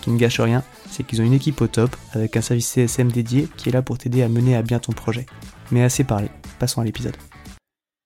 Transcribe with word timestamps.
Ce 0.00 0.04
qui 0.04 0.10
ne 0.12 0.16
gâche 0.16 0.40
rien, 0.40 0.64
c'est 0.88 1.04
qu'ils 1.04 1.20
ont 1.20 1.26
une 1.26 1.34
équipe 1.34 1.60
au 1.60 1.66
top 1.66 1.94
avec 2.12 2.34
un 2.34 2.40
service 2.40 2.70
CSM 2.70 3.12
dédié 3.12 3.48
qui 3.58 3.68
est 3.68 3.72
là 3.72 3.82
pour 3.82 3.98
t'aider 3.98 4.22
à 4.22 4.30
mener 4.30 4.56
à 4.56 4.62
bien 4.62 4.78
ton 4.78 4.92
projet. 4.92 5.26
Mais 5.70 5.82
assez 5.82 6.04
parlé, 6.04 6.30
passons 6.58 6.80
à 6.80 6.86
l'épisode. 6.86 7.14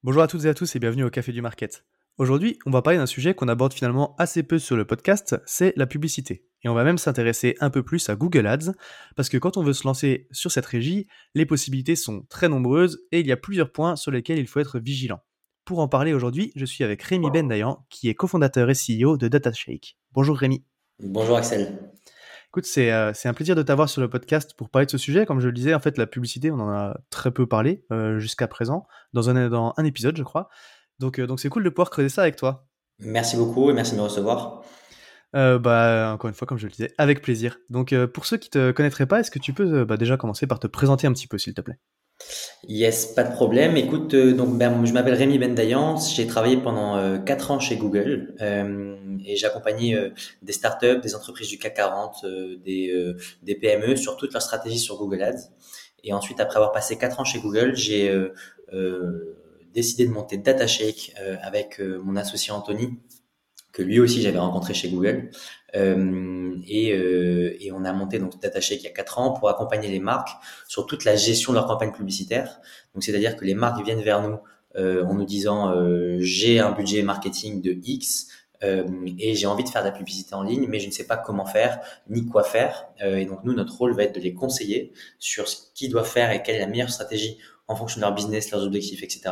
Bonjour 0.03 0.20
à 0.20 0.27
toutes 0.27 0.45
et 0.45 0.48
à 0.48 0.55
tous 0.55 0.75
et 0.75 0.81
bienvenue 0.81 1.05
au 1.05 1.11
Café 1.11 1.31
du 1.31 1.41
Market. 1.41 1.84
Aujourd'hui, 2.19 2.59
on 2.67 2.73
va 2.73 2.83
parler 2.83 2.98
d'un 2.98 3.06
sujet 3.06 3.34
qu'on 3.34 3.47
aborde 3.47 3.73
finalement 3.73 4.17
assez 4.19 4.42
peu 4.42 4.59
sur 4.59 4.75
le 4.75 4.84
podcast, 4.84 5.36
c'est 5.47 5.73
la 5.77 5.86
publicité. 5.86 6.45
Et 6.64 6.69
on 6.69 6.75
va 6.75 6.83
même 6.83 6.98
s'intéresser 6.98 7.55
un 7.61 7.70
peu 7.70 7.84
plus 7.84 8.08
à 8.08 8.17
Google 8.17 8.48
Ads, 8.48 8.73
parce 9.14 9.29
que 9.29 9.36
quand 9.36 9.56
on 9.56 9.62
veut 9.62 9.73
se 9.73 9.86
lancer 9.86 10.27
sur 10.33 10.51
cette 10.51 10.67
régie, 10.67 11.06
les 11.36 11.47
possibilités 11.47 11.95
sont 11.95 12.27
très 12.29 12.48
nombreuses 12.48 13.05
et 13.12 13.20
il 13.20 13.27
y 13.29 13.33
a 13.33 13.36
plusieurs 13.36 13.70
points 13.70 13.95
sur 13.95 14.11
lesquels 14.11 14.41
il 14.41 14.48
faut 14.48 14.58
être 14.58 14.81
vigilant. 14.81 15.20
Pour 15.64 15.79
en 15.79 15.86
parler 15.86 16.12
aujourd'hui, 16.12 16.51
je 16.56 16.64
suis 16.64 16.83
avec 16.83 17.03
Rémi 17.03 17.31
Bendayan, 17.31 17.86
qui 17.89 18.08
est 18.08 18.14
cofondateur 18.14 18.69
et 18.69 18.75
CEO 18.75 19.17
de 19.17 19.29
DataShake. 19.29 19.97
Bonjour 20.12 20.36
Rémi. 20.36 20.64
Bonjour 21.00 21.37
Axel. 21.37 21.91
Écoute, 22.48 22.67
euh, 22.78 23.11
c'est 23.14 23.28
un 23.28 23.34
plaisir 23.34 23.56
de 23.56 23.62
t'avoir 23.62 23.89
sur 23.89 24.00
le 24.00 24.09
podcast 24.09 24.55
pour 24.56 24.70
parler 24.70 24.87
de 24.87 24.91
ce 24.92 24.98
sujet. 24.98 25.27
Comme 25.27 25.41
je 25.41 25.47
le 25.47 25.53
disais, 25.53 25.75
en 25.75 25.81
fait, 25.81 25.98
la 25.98 26.06
publicité, 26.06 26.53
on 26.53 26.61
en 26.61 26.70
a 26.70 26.97
très 27.11 27.33
peu 27.33 27.48
parlé 27.48 27.84
euh, 27.91 28.20
jusqu'à 28.20 28.47
présent, 28.47 28.86
dans 29.12 29.28
un, 29.28 29.48
dans 29.48 29.75
un 29.77 29.84
épisode, 29.84 30.17
je 30.17 30.23
crois. 30.23 30.48
Donc, 31.01 31.19
euh, 31.19 31.27
donc 31.27 31.41
c'est 31.41 31.48
cool 31.48 31.64
de 31.64 31.69
pouvoir 31.69 31.91
creuser 31.91 32.09
ça 32.09 32.23
avec 32.23 32.36
toi. 32.36 32.69
Merci 33.01 33.36
beaucoup 33.36 33.70
et 33.70 33.73
merci 33.73 33.92
de 33.92 33.97
me 33.97 34.03
recevoir. 34.03 34.62
bah, 35.33 36.12
encore 36.14 36.29
une 36.29 36.35
fois, 36.35 36.46
comme 36.46 36.58
je 36.58 36.67
le 36.67 36.70
disais, 36.70 36.95
avec 36.96 37.23
plaisir. 37.23 37.58
Donc, 37.70 37.92
pour 38.13 38.24
ceux 38.24 38.36
qui 38.36 38.51
te 38.51 38.70
connaîtraient 38.70 39.07
pas, 39.07 39.19
est-ce 39.19 39.33
que 39.33 39.40
tu 39.40 39.52
peux 39.52 39.85
bah, 39.85 39.96
déjà 39.96 40.17
commencer 40.17 40.46
par 40.46 40.61
te 40.61 40.69
présenter 40.69 41.08
un 41.08 41.13
petit 41.13 41.27
peu, 41.27 41.39
s'il 41.39 41.55
te 41.55 41.61
plaît? 41.61 41.80
Yes, 42.68 43.07
pas 43.07 43.24
de 43.24 43.33
problème. 43.33 43.77
Écoute, 43.77 44.14
euh, 44.14 44.33
donc 44.33 44.57
ben, 44.57 44.85
je 44.85 44.92
m'appelle 44.92 45.14
Rémi 45.14 45.39
Bendayan, 45.39 45.98
j'ai 45.98 46.27
travaillé 46.27 46.57
pendant 46.57 46.96
euh, 46.96 47.18
4 47.18 47.51
ans 47.51 47.61
chez 47.61 47.77
Google 47.77 48.35
euh, 48.40 48.96
et 49.24 49.36
j'ai 49.36 49.46
accompagné 49.46 49.95
euh, 49.95 50.11
des 50.42 50.52
startups, 50.52 51.01
des 51.02 51.14
entreprises 51.14 51.48
du 51.48 51.58
CAC 51.58 51.74
40, 51.74 52.24
des, 52.64 53.14
des 53.42 53.55
PME 53.55 53.96
sur 53.96 54.17
toute 54.17 54.33
leur 54.33 54.42
stratégie 54.42 54.79
sur 54.79 54.96
Google 54.96 55.23
Ads. 55.23 55.51
Et 56.05 56.13
ensuite, 56.13 56.40
après 56.40 56.57
avoir 56.57 56.73
passé 56.73 56.96
4 56.96 57.20
ans 57.20 57.24
chez 57.24 57.40
Google, 57.40 57.77
j'ai 57.77 58.13
décidé 59.73 60.07
de 60.07 60.13
monter 60.13 60.36
DataShake 60.36 61.14
avec 61.42 61.80
mon 61.80 62.17
associé 62.17 62.52
Anthony, 62.52 62.98
que 63.73 63.83
lui 63.83 64.01
aussi 64.01 64.23
j'avais 64.23 64.39
rencontré 64.39 64.74
chez 64.74 64.89
Google. 64.89 65.30
Euh, 65.74 66.57
et, 66.68 66.92
euh, 66.92 67.57
et, 67.61 67.73
on 67.73 67.85
a 67.85 67.92
monté 67.92 68.18
donc 68.18 68.40
DataShake 68.40 68.80
il 68.80 68.85
y 68.85 68.89
a 68.89 68.92
quatre 68.92 69.18
ans 69.18 69.33
pour 69.33 69.48
accompagner 69.48 69.89
les 69.89 69.98
marques 69.98 70.30
sur 70.68 70.86
toute 70.86 71.05
la 71.05 71.17
gestion 71.17 71.52
de 71.52 71.58
leur 71.58 71.67
campagne 71.67 71.92
publicitaire. 71.92 72.61
Donc 72.95 73.02
c'est-à-dire 73.02 73.36
que 73.36 73.45
les 73.45 73.55
marques 73.55 73.84
viennent 73.84 74.02
vers 74.02 74.23
nous 74.23 74.39
euh, 74.77 75.05
en 75.05 75.14
nous 75.14 75.24
disant 75.24 75.70
euh, 75.70 76.18
j'ai 76.20 76.58
un 76.58 76.73
budget 76.73 77.02
marketing 77.02 77.61
de 77.61 77.79
X. 77.84 78.29
Euh, 78.63 78.84
et 79.18 79.34
j'ai 79.34 79.46
envie 79.46 79.64
de 79.64 79.68
faire 79.68 79.83
de 79.83 79.89
la 79.89 79.92
publicité 79.92 80.34
en 80.34 80.42
ligne, 80.42 80.67
mais 80.68 80.79
je 80.79 80.86
ne 80.86 80.92
sais 80.92 81.07
pas 81.07 81.18
comment 81.18 81.45
faire 81.45 81.80
ni 82.08 82.24
quoi 82.24 82.45
faire. 82.45 82.89
et 83.01 83.27
donc 83.27 83.40
nous, 83.45 83.52
notre 83.52 83.77
rôle 83.77 83.95
va 83.95 84.05
être 84.05 84.14
de 84.14 84.20
les 84.20 84.33
conseiller 84.33 84.92
sur 85.18 85.48
ce 85.48 85.57
qu'ils 85.74 85.90
doivent 85.90 86.08
faire 86.08 86.30
et 86.30 86.42
quelle 86.42 86.57
est 86.57 86.61
la 86.61 86.67
meilleure 86.67 86.90
stratégie 86.90 87.36
en 87.67 87.77
fonction 87.77 87.98
de 87.98 88.02
leur 88.02 88.14
business, 88.14 88.51
leurs 88.51 88.63
objectifs, 88.63 89.02
etc. 89.02 89.23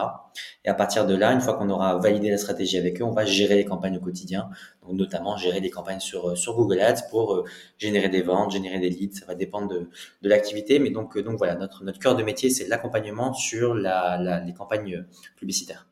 Et 0.65 0.69
à 0.69 0.75
partir 0.75 1.07
de 1.07 1.15
là, 1.15 1.33
une 1.33 1.41
fois 1.41 1.55
qu'on 1.55 1.69
aura 1.69 1.99
validé 1.99 2.31
la 2.31 2.39
stratégie 2.39 2.79
avec 2.79 3.01
eux, 3.01 3.05
on 3.05 3.13
va 3.13 3.25
gérer 3.25 3.57
les 3.57 3.65
campagnes 3.65 3.99
au 3.99 4.01
quotidien, 4.01 4.49
donc 4.83 4.97
notamment 4.97 5.37
gérer 5.37 5.61
des 5.61 5.71
campagnes 5.71 6.01
sur 6.01 6.31
euh, 6.31 6.35
Google 6.47 6.81
Ads 6.81 7.09
pour 7.11 7.35
euh, 7.35 7.45
générer 7.79 8.09
des 8.09 8.23
ventes, 8.23 8.53
générer 8.53 8.79
des 8.79 8.89
leads. 8.89 9.19
Ça 9.21 9.27
va 9.27 9.35
dépendre 9.35 9.69
de, 9.69 10.29
l'activité, 10.29 10.79
mais 10.79 10.91
donc 10.91 11.17
euh, 11.17 11.25
voilà, 11.37 11.57
notre 11.57 11.99
cœur 11.99 12.17
de 12.17 12.23
métier, 12.23 12.49
c'est 12.49 12.69
l'accompagnement 12.69 13.35
sur 13.35 13.75
les 13.75 14.55
campagnes 14.57 15.05
publicitaires. 15.37 15.87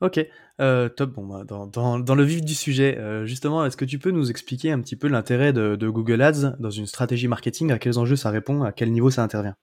Ok, 0.00 0.24
top. 0.58 1.10
Bon, 1.10 1.26
bah, 1.26 1.44
dans, 1.44 2.14
le 2.14 2.22
vif 2.22 2.42
du 2.42 2.54
sujet, 2.54 2.98
justement, 3.24 3.64
est-ce 3.64 3.76
que 3.76 3.84
tu 3.84 3.98
peux 3.98 4.10
nous 4.10 4.30
expliquer 4.30 4.70
un 4.70 4.80
petit 4.80 4.96
peu 4.96 5.08
l'intérêt 5.08 5.52
de, 5.52 5.76
de 5.76 5.88
Google 5.88 6.22
Ads 6.22 6.56
dans 6.60 6.70
une 6.70 6.86
stratégie 6.86 7.26
marketing? 7.26 7.72
À 7.72 7.78
quels 7.78 7.98
enjeux 7.98 8.16
ça 8.16 8.30
répond? 8.30 8.62
À 8.62 8.72
quel 8.72 8.92
niveau 8.92 9.10
ça 9.10 9.22
intervient? 9.22 9.56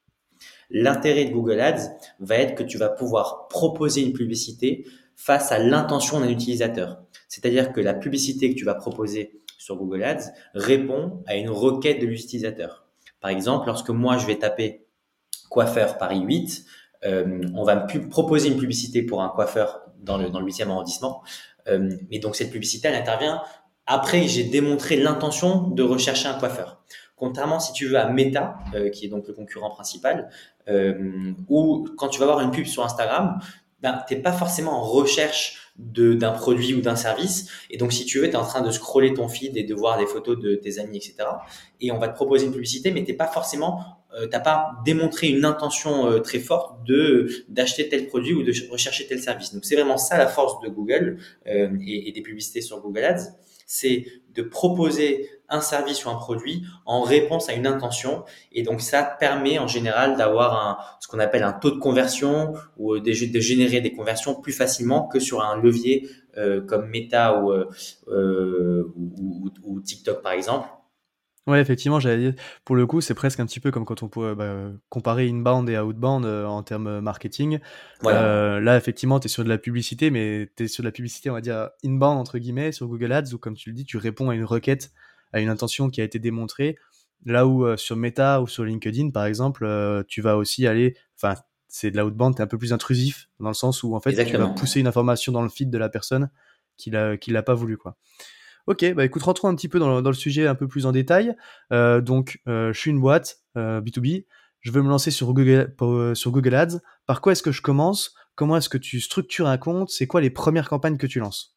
L'intérêt 0.70 1.26
de 1.26 1.32
Google 1.32 1.60
Ads 1.60 1.98
va 2.20 2.36
être 2.36 2.56
que 2.56 2.64
tu 2.64 2.78
vas 2.78 2.90
pouvoir 2.90 3.48
proposer 3.48 4.02
une 4.02 4.14
publicité 4.14 4.86
face 5.16 5.52
à 5.52 5.60
l'intention 5.60 6.20
d'un 6.20 6.30
utilisateur. 6.30 7.02
C'est-à-dire 7.28 7.72
que 7.72 7.82
la 7.82 7.94
publicité 7.94 8.50
que 8.54 8.58
tu 8.58 8.66
vas 8.66 8.76
proposer 8.76 9.42
sur 9.58 9.78
Google 9.78 10.04
Ads 10.04 10.32
répond 10.54 11.24
à 11.28 11.36
une 11.36 11.50
requête 11.50 12.02
de 12.02 12.06
l'utilisateur. 12.06 12.86
Par 13.22 13.32
exemple, 13.32 13.68
lorsque 13.68 13.90
moi 13.90 14.18
je 14.18 14.28
vais 14.28 14.38
taper 14.38 14.86
coiffeur 15.50 15.98
Paris 15.98 16.22
8, 16.22 16.66
euh, 17.06 17.42
on 17.56 17.64
va 17.64 17.76
me 17.76 18.10
proposer 18.10 18.50
une 18.50 18.58
publicité 18.58 19.04
pour 19.04 19.22
un 19.22 19.30
coiffeur 19.30 19.82
dans 20.00 20.18
le, 20.18 20.30
dans 20.30 20.40
le 20.40 20.46
8e 20.46 20.70
arrondissement. 20.70 21.24
Euh, 21.68 21.90
mais 22.12 22.20
donc 22.20 22.36
cette 22.36 22.52
publicité, 22.52 22.88
elle 22.88 22.96
intervient 22.96 23.42
après 23.88 24.22
que 24.22 24.28
j'ai 24.28 24.44
démontré 24.44 24.98
l'intention 24.98 25.68
de 25.70 25.84
rechercher 25.84 26.28
un 26.28 26.34
coiffeur. 26.36 26.84
Contrairement, 27.16 27.60
si 27.60 27.74
tu 27.74 27.88
veux, 27.88 27.98
à 27.98 28.10
Meta, 28.10 28.58
euh, 28.74 28.90
qui 28.90 29.06
est 29.06 29.10
donc 29.10 29.28
le 29.28 29.34
concurrent 29.34 29.70
principal, 29.70 30.30
euh, 30.68 31.34
ou 31.48 31.88
quand 31.98 32.10
tu 32.10 32.20
vas 32.20 32.26
voir 32.26 32.42
une 32.42 32.52
pub 32.52 32.66
sur 32.66 32.84
Instagram, 32.84 33.40
ben, 33.82 34.04
t'es 34.08 34.16
pas 34.16 34.32
forcément 34.32 34.72
en 34.72 34.84
recherche 34.84 35.66
d'un 35.78 36.32
produit 36.32 36.74
ou 36.74 36.82
d'un 36.82 36.96
service. 36.96 37.50
Et 37.70 37.78
donc, 37.78 37.92
si 37.92 38.06
tu 38.06 38.20
veux, 38.20 38.28
tu 38.28 38.32
es 38.32 38.38
en 38.38 38.46
train 38.46 38.62
de 38.62 38.72
scroller 38.72 39.14
ton 39.14 39.28
feed 39.28 39.58
et 39.58 39.64
de 39.64 39.76
voir 39.76 39.98
des 39.98 40.06
photos 40.06 40.40
de 40.40 40.56
tes 40.56 40.80
amis, 40.80 40.98
etc. 40.98 41.16
Et 41.82 41.92
on 41.92 42.00
va 42.00 42.08
te 42.08 42.16
proposer 42.16 42.46
une 42.46 42.54
publicité, 42.54 42.92
mais 42.92 43.04
t'es 43.04 43.14
pas 43.14 43.28
forcément, 43.28 43.84
euh, 44.18 44.26
t'as 44.28 44.40
pas 44.40 44.72
démontré 44.86 45.28
une 45.28 45.44
intention 45.44 46.08
euh, 46.08 46.20
très 46.20 46.40
forte 46.40 46.84
de 46.86 47.30
d'acheter 47.50 47.90
tel 47.90 48.08
produit 48.08 48.34
ou 48.34 48.44
de 48.44 48.54
rechercher 48.72 49.06
tel 49.06 49.20
service. 49.20 49.54
Donc, 49.54 49.66
c'est 49.66 49.76
vraiment 49.76 49.98
ça 49.98 50.18
la 50.18 50.28
force 50.28 50.62
de 50.62 50.70
Google 50.70 51.18
euh, 51.48 51.70
et, 51.86 52.08
et, 52.08 52.12
des 52.14 52.22
publicités 52.22 52.62
sur 52.62 52.80
Google 52.82 53.04
Ads, 53.04 53.34
c'est 53.68 54.06
de 54.34 54.42
proposer 54.42 55.30
un 55.50 55.62
service 55.62 56.06
ou 56.06 56.10
un 56.10 56.16
produit 56.16 56.64
en 56.86 57.02
réponse 57.02 57.50
à 57.50 57.54
une 57.54 57.68
intention. 57.68 58.24
Et 58.52 58.64
donc 58.64 58.82
ça 58.82 59.04
permet 59.04 59.60
en 59.60 59.68
général 59.68 60.18
d'avoir 60.18 60.54
un, 60.54 60.78
ce 61.00 61.08
qu'on 61.08 61.20
appelle 61.20 61.44
un 61.44 61.54
taux 61.54 61.72
de 61.72 61.80
conversion 61.80 62.54
ou 62.78 62.98
de, 62.98 63.32
de, 63.32 63.40
générer 63.40 63.82
des 63.82 63.94
conversions 63.94 64.40
plus 64.40 64.54
facilement 64.54 65.08
que 65.08 65.20
sur 65.20 65.44
un 65.44 65.58
levier 65.62 66.10
euh, 66.38 66.62
comme 66.62 66.90
Meta 66.90 67.42
ou, 67.42 67.52
euh, 67.52 68.94
ou, 68.96 69.50
ou, 69.64 69.82
TikTok 69.82 70.22
par 70.22 70.34
exemple. 70.34 70.68
Ouais, 71.48 71.62
effectivement, 71.62 72.00
j'allais 72.00 72.32
dire, 72.32 72.34
pour 72.64 72.76
le 72.76 72.88
coup, 72.88 73.02
c'est 73.02 73.14
presque 73.14 73.40
un 73.40 73.46
petit 73.46 73.60
peu 73.60 73.70
comme 73.70 73.86
quand 73.86 74.02
on 74.02 74.10
peut 74.10 74.34
bah, 74.34 74.72
comparer 74.90 75.30
inbound 75.30 75.70
et 75.70 75.78
outbound 75.78 76.26
euh, 76.26 76.46
en 76.46 76.64
termes 76.64 77.02
marketing. 77.02 77.60
Voilà. 78.02 78.24
Euh, 78.24 78.60
là, 78.60 78.78
effectivement, 78.78 79.20
tu 79.20 79.28
es 79.28 79.30
sur 79.30 79.44
de 79.44 79.50
la 79.50 79.60
publicité, 79.60 80.10
mais 80.10 80.50
tu 80.56 80.64
es 80.64 80.68
sur 80.68 80.82
de 80.82 80.88
la 80.88 80.92
publicité, 80.92 81.30
on 81.30 81.34
va 81.34 81.42
dire, 81.42 81.70
inbound, 81.84 82.18
entre 82.18 82.40
guillemets, 82.40 82.72
sur 82.72 82.88
Google 82.88 83.12
Ads, 83.12 83.34
où, 83.34 83.38
comme 83.38 83.56
tu 83.56 83.70
le 83.70 83.76
dis, 83.76 83.86
tu 83.86 83.98
réponds 83.98 84.32
à 84.32 84.36
une 84.36 84.44
requête 84.44 84.92
à 85.36 85.42
une 85.42 85.50
intention 85.50 85.90
qui 85.90 86.02
a 86.02 86.04
été 86.04 86.18
démontrée. 86.18 86.78
Là 87.26 87.46
où 87.46 87.66
euh, 87.66 87.76
sur 87.76 87.96
Meta 87.98 88.42
ou 88.42 88.48
sur 88.48 88.64
LinkedIn, 88.64 89.10
par 89.10 89.26
exemple, 89.26 89.66
euh, 89.66 90.04
tu 90.08 90.22
vas 90.22 90.38
aussi 90.38 90.66
aller, 90.66 90.96
enfin, 91.18 91.36
c'est 91.68 91.92
de 91.92 92.00
l'outbound, 92.00 92.36
tu 92.36 92.42
es 92.42 92.44
un 92.44 92.48
peu 92.48 92.58
plus 92.58 92.72
intrusif 92.72 93.28
dans 93.40 93.50
le 93.50 93.56
sens 93.56 93.84
où 93.84 93.96
en 93.96 94.00
fait 94.00 94.14
tu 94.26 94.38
vas 94.38 94.48
pousser 94.48 94.80
une 94.80 94.88
information 94.88 95.34
dans 95.34 95.42
le 95.42 95.50
feed 95.50 95.70
de 95.70 95.78
la 95.78 95.90
personne 95.90 96.30
qui 96.78 96.90
l'a 96.90 97.18
qui 97.18 97.32
l'a 97.32 97.44
pas 97.44 97.54
voulu 97.54 97.78
quoi. 97.78 97.98
Ok, 98.68 98.94
bah 98.94 99.06
écoute, 99.06 99.22
rentrons 99.24 99.50
un 99.50 99.56
petit 99.56 99.68
peu 99.68 99.78
dans 99.78 100.02
le, 100.02 100.14
sujet 100.14 100.48
un 100.48 100.56
peu 100.56 100.68
plus 100.68 100.88
en 100.88 100.92
détail. 100.92 101.36
Euh, 101.72 102.02
donc, 102.02 102.40
je 102.48 102.74
suis 102.74 102.90
une 102.90 103.00
boîte 103.00 103.42
B2B, 103.56 104.22
euh, 104.22 104.26
je 104.62 104.72
veux 104.72 104.82
me 104.82 104.90
lancer 104.90 105.12
sur 105.12 105.34
Google, 105.34 105.76
sur 106.16 106.32
Google 106.32 106.56
Ads. 106.56 106.80
Par 107.06 107.22
quoi 107.22 107.34
est-ce 107.34 107.44
que 107.44 107.52
je 107.52 107.62
commence? 107.62 108.16
Comment 108.34 108.58
est-ce 108.58 108.70
que 108.70 108.80
tu 108.80 109.02
structures 109.02 109.48
un 109.48 109.58
compte? 109.58 109.90
C'est 109.92 110.08
quoi 110.08 110.20
les 110.20 110.32
premières 110.32 110.68
campagnes 110.68 110.98
que 110.98 111.06
tu 111.06 111.20
lances? 111.20 111.55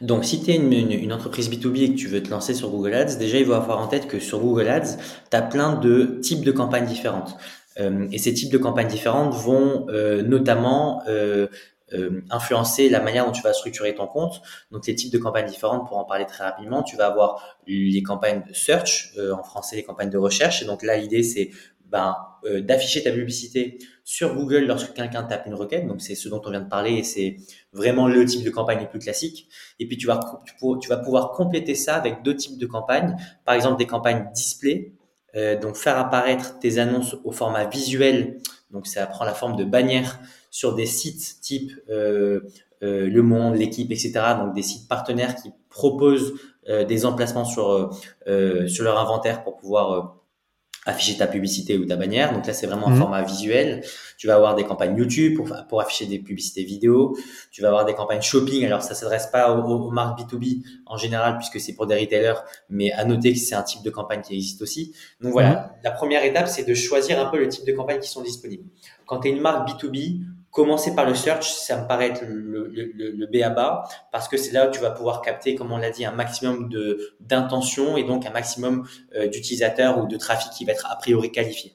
Donc, 0.00 0.24
si 0.24 0.42
tu 0.42 0.50
es 0.50 0.56
une, 0.56 1.12
entreprise 1.12 1.48
B2B 1.48 1.82
et 1.82 1.92
que 1.92 1.98
tu 1.98 2.08
veux 2.08 2.22
te 2.22 2.30
lancer 2.30 2.54
sur 2.54 2.70
Google 2.70 2.94
Ads, 2.94 3.16
déjà, 3.16 3.38
il 3.38 3.46
faut 3.46 3.52
avoir 3.52 3.78
en 3.78 3.86
tête 3.86 4.08
que 4.08 4.18
sur 4.18 4.40
Google 4.40 4.68
Ads, 4.68 4.96
tu 5.30 5.36
as 5.36 5.42
plein 5.42 5.74
de 5.74 6.18
types 6.20 6.44
de 6.44 6.52
campagnes 6.52 6.86
différentes. 6.86 7.36
Euh, 7.80 8.06
et 8.10 8.18
ces 8.18 8.34
types 8.34 8.52
de 8.52 8.58
campagnes 8.58 8.88
différentes 8.88 9.34
vont 9.34 9.86
euh, 9.88 10.22
notamment 10.22 11.02
euh, 11.08 11.46
influencer 12.30 12.88
la 12.88 13.00
manière 13.00 13.26
dont 13.26 13.32
tu 13.32 13.42
vas 13.42 13.52
structurer 13.52 13.94
ton 13.94 14.06
compte. 14.06 14.40
Donc, 14.70 14.86
les 14.86 14.94
types 14.94 15.12
de 15.12 15.18
campagnes 15.18 15.46
différentes, 15.46 15.86
pour 15.86 15.98
en 15.98 16.04
parler 16.04 16.26
très 16.26 16.44
rapidement, 16.44 16.82
tu 16.82 16.96
vas 16.96 17.06
avoir 17.06 17.58
les 17.66 18.02
campagnes 18.02 18.42
de 18.48 18.54
search, 18.54 19.12
en 19.18 19.42
français 19.42 19.76
les 19.76 19.84
campagnes 19.84 20.10
de 20.10 20.18
recherche. 20.18 20.62
Et 20.62 20.64
donc 20.64 20.82
là, 20.82 20.96
l'idée, 20.96 21.22
c'est 21.22 21.50
ben, 21.92 22.16
d'afficher 22.62 23.04
ta 23.04 23.12
publicité 23.12 23.78
sur 24.04 24.34
Google 24.34 24.64
lorsque 24.66 24.94
quelqu'un 24.94 25.22
tape 25.22 25.46
une 25.46 25.54
requête. 25.54 25.86
Donc, 25.86 26.00
c'est 26.00 26.14
ce 26.14 26.28
dont 26.28 26.42
on 26.44 26.50
vient 26.50 26.60
de 26.60 26.68
parler 26.68 26.94
et 26.94 27.02
c'est 27.04 27.36
vraiment 27.72 28.08
le 28.08 28.24
type 28.24 28.44
de 28.44 28.50
campagne 28.50 28.80
les 28.80 28.86
plus 28.86 28.98
classiques. 28.98 29.48
Et 29.78 29.86
puis, 29.86 29.96
tu 29.96 30.06
vas, 30.06 30.20
pouvoir 31.04 31.32
compléter 31.32 31.74
ça 31.74 31.96
avec 31.96 32.22
deux 32.22 32.36
types 32.36 32.58
de 32.58 32.66
campagnes. 32.66 33.16
Par 33.44 33.54
exemple, 33.54 33.78
des 33.78 33.86
campagnes 33.86 34.28
display. 34.34 34.92
Euh, 35.34 35.58
donc, 35.58 35.76
faire 35.76 35.98
apparaître 35.98 36.58
tes 36.58 36.78
annonces 36.78 37.16
au 37.24 37.32
format 37.32 37.64
visuel. 37.64 38.38
Donc, 38.70 38.86
ça 38.86 39.06
prend 39.06 39.24
la 39.24 39.34
forme 39.34 39.56
de 39.56 39.64
bannières 39.64 40.18
sur 40.50 40.74
des 40.74 40.86
sites 40.86 41.40
type 41.40 41.72
euh, 41.88 42.40
euh, 42.82 43.08
Le 43.08 43.22
Monde, 43.22 43.56
l'équipe, 43.56 43.90
etc. 43.90 44.12
Donc, 44.38 44.54
des 44.54 44.62
sites 44.62 44.88
partenaires 44.88 45.36
qui 45.36 45.52
proposent 45.70 46.34
des 46.68 47.06
emplacements 47.06 47.44
sur 47.44 47.90
leur 48.24 48.98
inventaire 48.98 49.42
pour 49.42 49.56
pouvoir 49.56 50.21
afficher 50.84 51.16
ta 51.16 51.26
publicité 51.26 51.78
ou 51.78 51.84
ta 51.84 51.96
bannière. 51.96 52.32
Donc 52.32 52.46
là, 52.46 52.52
c'est 52.52 52.66
vraiment 52.66 52.88
un 52.88 52.92
mhm. 52.92 52.98
format 52.98 53.22
visuel. 53.22 53.84
Tu 54.18 54.26
vas 54.26 54.34
avoir 54.34 54.54
des 54.54 54.64
campagnes 54.64 54.96
YouTube 54.96 55.36
pour, 55.36 55.52
pour 55.68 55.80
afficher 55.80 56.06
des 56.06 56.18
publicités 56.18 56.64
vidéo. 56.64 57.16
Tu 57.50 57.62
vas 57.62 57.68
avoir 57.68 57.84
des 57.84 57.94
campagnes 57.94 58.22
shopping. 58.22 58.64
Alors, 58.64 58.82
ça 58.82 58.94
s'adresse 58.94 59.28
pas 59.28 59.52
aux, 59.52 59.90
marques 59.90 60.20
B2B 60.20 60.64
en 60.86 60.96
général 60.96 61.38
puisque 61.38 61.60
c'est 61.60 61.74
pour 61.74 61.86
des 61.86 61.96
retailers, 61.96 62.40
mais 62.68 62.92
à 62.92 63.04
noter 63.04 63.32
que 63.32 63.38
c'est 63.38 63.54
un 63.54 63.62
type 63.62 63.82
de 63.82 63.90
campagne 63.90 64.22
qui 64.22 64.34
existe 64.34 64.62
aussi. 64.62 64.94
Donc 65.20 65.32
voilà, 65.32 65.50
mhm. 65.50 65.82
la 65.84 65.90
première 65.92 66.24
étape, 66.24 66.48
c'est 66.48 66.64
de 66.64 66.74
choisir 66.74 67.20
un 67.20 67.30
peu 67.30 67.38
le 67.38 67.48
type 67.48 67.66
de 67.66 67.72
campagne 67.72 68.00
qui 68.00 68.08
sont 68.08 68.22
disponibles. 68.22 68.64
Quand 69.06 69.20
tu 69.20 69.28
es 69.28 69.30
une 69.30 69.40
marque 69.40 69.68
B2B, 69.68 70.22
Commencer 70.52 70.94
par 70.94 71.06
le 71.06 71.14
search, 71.14 71.50
ça 71.50 71.80
me 71.80 71.88
paraît 71.88 72.08
être 72.08 72.22
le, 72.24 72.68
le, 72.68 72.92
le, 72.94 73.10
le 73.10 73.26
B 73.26 73.42
à 73.42 73.48
bas 73.48 73.84
parce 74.12 74.28
que 74.28 74.36
c'est 74.36 74.52
là 74.52 74.68
où 74.68 74.70
tu 74.70 74.80
vas 74.80 74.90
pouvoir 74.90 75.22
capter, 75.22 75.54
comme 75.54 75.72
on 75.72 75.78
l'a 75.78 75.90
dit, 75.90 76.04
un 76.04 76.12
maximum 76.12 76.68
de 76.68 77.16
d'intention 77.20 77.96
et 77.96 78.04
donc 78.04 78.26
un 78.26 78.30
maximum 78.30 78.86
euh, 79.16 79.28
d'utilisateurs 79.28 79.98
ou 79.98 80.06
de 80.06 80.16
trafic 80.18 80.52
qui 80.52 80.66
va 80.66 80.72
être 80.72 80.86
a 80.90 80.96
priori 80.96 81.32
qualifié. 81.32 81.74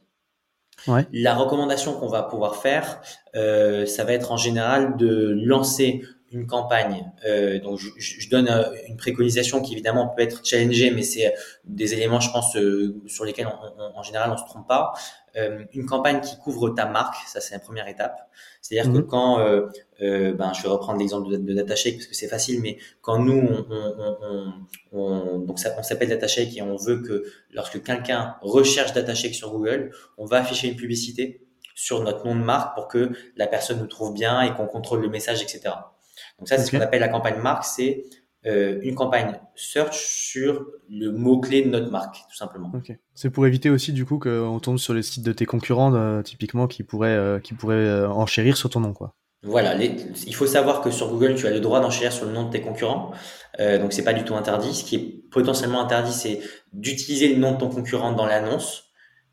Ouais. 0.88 1.08
La 1.12 1.34
recommandation 1.34 1.94
qu'on 1.94 2.08
va 2.08 2.22
pouvoir 2.22 2.58
faire, 2.58 3.02
euh, 3.36 3.88
ça 3.88 4.04
va 4.04 4.14
être 4.14 4.32
en 4.32 4.38
général 4.38 4.96
de 4.96 5.36
lancer 5.44 6.04
une 6.32 6.48
campagne. 6.48 7.12
Euh, 7.26 7.60
donc 7.60 7.80
je, 7.80 7.90
je, 7.98 8.30
donne 8.30 8.50
euh, 8.50 8.64
une 8.88 8.98
préconisation 8.98 9.62
qui 9.62 9.74
évidemment 9.74 10.08
peut 10.10 10.22
être 10.22 10.46
challengée, 10.46 10.92
mais 10.92 11.04
c'est 11.04 11.34
des 11.66 11.94
éléments, 11.94 12.20
je 12.20 12.32
pense, 12.32 12.56
euh, 12.56 13.02
sur 13.08 13.26
lesquels 13.26 13.48
en 13.48 14.04
général 14.04 14.32
on 14.32 14.38
se 14.38 14.46
trompe 14.46 14.68
pas. 14.68 14.94
Euh, 15.38 15.66
une 15.74 15.86
campagne 15.86 16.20
qui 16.22 16.38
couvre 16.38 16.70
ta 16.70 16.88
marque, 16.88 17.16
ça 17.28 17.40
c'est 17.40 17.54
la 17.54 17.60
première 17.60 17.88
étape. 17.88 18.28
C'est-à-dire 18.62 18.92
que 18.92 18.98
mhm. 18.98 19.08
quand, 19.08 19.40
euh, 19.40 19.68
euh, 20.02 20.34
ben, 20.34 20.52
je 20.54 20.64
vais 20.64 20.70
reprendre 20.70 20.98
l'exemple 21.00 21.30
de, 21.30 21.38
de 21.38 21.54
DataShake 21.54 21.96
parce 21.96 22.08
que 22.08 22.16
c'est 22.16 22.28
facile, 22.28 22.60
mais 22.62 22.78
quand 23.02 23.20
nous, 23.20 23.38
on, 23.38 23.66
on, 23.70 24.54
on, 24.92 25.00
on 25.00 25.40
donc 25.40 25.60
ça, 25.60 25.76
on 25.78 25.84
s'appelle 25.84 26.10
DataShake 26.10 26.58
et 26.58 26.62
on 26.64 26.76
veut 26.76 27.02
que 27.04 27.26
lorsque 27.52 27.84
quelqu'un 27.84 28.36
recherche 28.42 28.94
DataShake 28.94 29.36
sur 29.36 29.52
Google, 29.52 29.92
on 30.18 30.26
va 30.26 30.38
afficher 30.38 30.70
une 30.70 30.76
publicité 30.76 31.46
sur 31.76 32.02
notre 32.04 32.26
nom 32.26 32.36
de 32.36 32.44
marque 32.44 32.74
pour 32.74 32.88
que 32.88 33.12
la 33.36 33.46
personne 33.46 33.80
nous 33.80 33.88
trouve 33.88 34.14
bien 34.14 34.42
et 34.42 34.56
qu'on 34.56 34.66
contrôle 34.66 35.02
le 35.02 35.10
message, 35.10 35.44
etc. 35.44 35.76
Donc 36.40 36.48
ça, 36.48 36.58
c'est 36.58 36.66
ce 36.66 36.72
qu'on 36.72 36.82
appelle 36.82 37.02
la 37.02 37.10
campagne 37.10 37.40
marque, 37.42 37.66
c'est 37.66 38.04
euh, 38.46 38.80
une 38.82 38.96
campagne 38.96 39.40
search 39.56 39.98
sur 39.98 40.68
le 40.90 41.12
mot-clé 41.12 41.64
de 41.64 41.70
notre 41.70 41.92
marque, 41.92 42.18
tout 42.30 42.36
simplement. 42.36 42.72
C'est 43.14 43.30
pour 43.30 43.46
éviter 43.48 43.70
aussi 43.70 43.92
du 43.92 44.06
coup 44.06 44.20
qu'on 44.20 44.60
tombe 44.60 44.78
sur 44.78 44.94
les 44.94 45.02
sites 45.02 45.24
de 45.24 45.34
tes 45.34 45.46
concurrents, 45.46 45.94
euh, 45.94 46.22
typiquement, 46.22 46.68
qui 46.68 46.84
pourraient, 46.84 47.10
euh, 47.10 47.40
qui 47.40 47.54
pourraient 47.54 48.06
enchérir 48.06 48.56
sur 48.56 48.70
ton 48.70 48.80
nom. 48.80 48.94
quoi. 48.94 49.16
Voilà, 49.44 49.76
il 49.76 50.36
faut 50.36 50.48
savoir 50.48 50.82
que 50.82 50.92
sur 50.92 51.10
Google, 51.10 51.36
tu 51.36 51.46
as 51.48 51.52
le 51.52 51.60
droit 51.60 51.80
d'enchérir 51.80 52.12
sur 52.12 52.26
le 52.26 52.32
nom 52.32 52.46
de 52.46 52.52
tes 52.52 52.62
concurrents, 52.62 53.12
donc 53.60 53.94
c'est 53.94 54.04
pas 54.04 54.14
du 54.14 54.24
tout 54.24 54.36
interdit. 54.36 54.74
Ce 54.74 54.84
qui 54.84 54.96
est 54.96 55.30
potentiellement 55.30 55.82
interdit, 55.82 56.12
c'est 56.12 56.42
d'utiliser 56.74 57.34
le 57.34 57.40
nom 57.40 57.54
de 57.54 57.58
ton 57.58 57.70
concurrent 57.70 58.14
dans 58.14 58.26
l'annonce. 58.26 58.87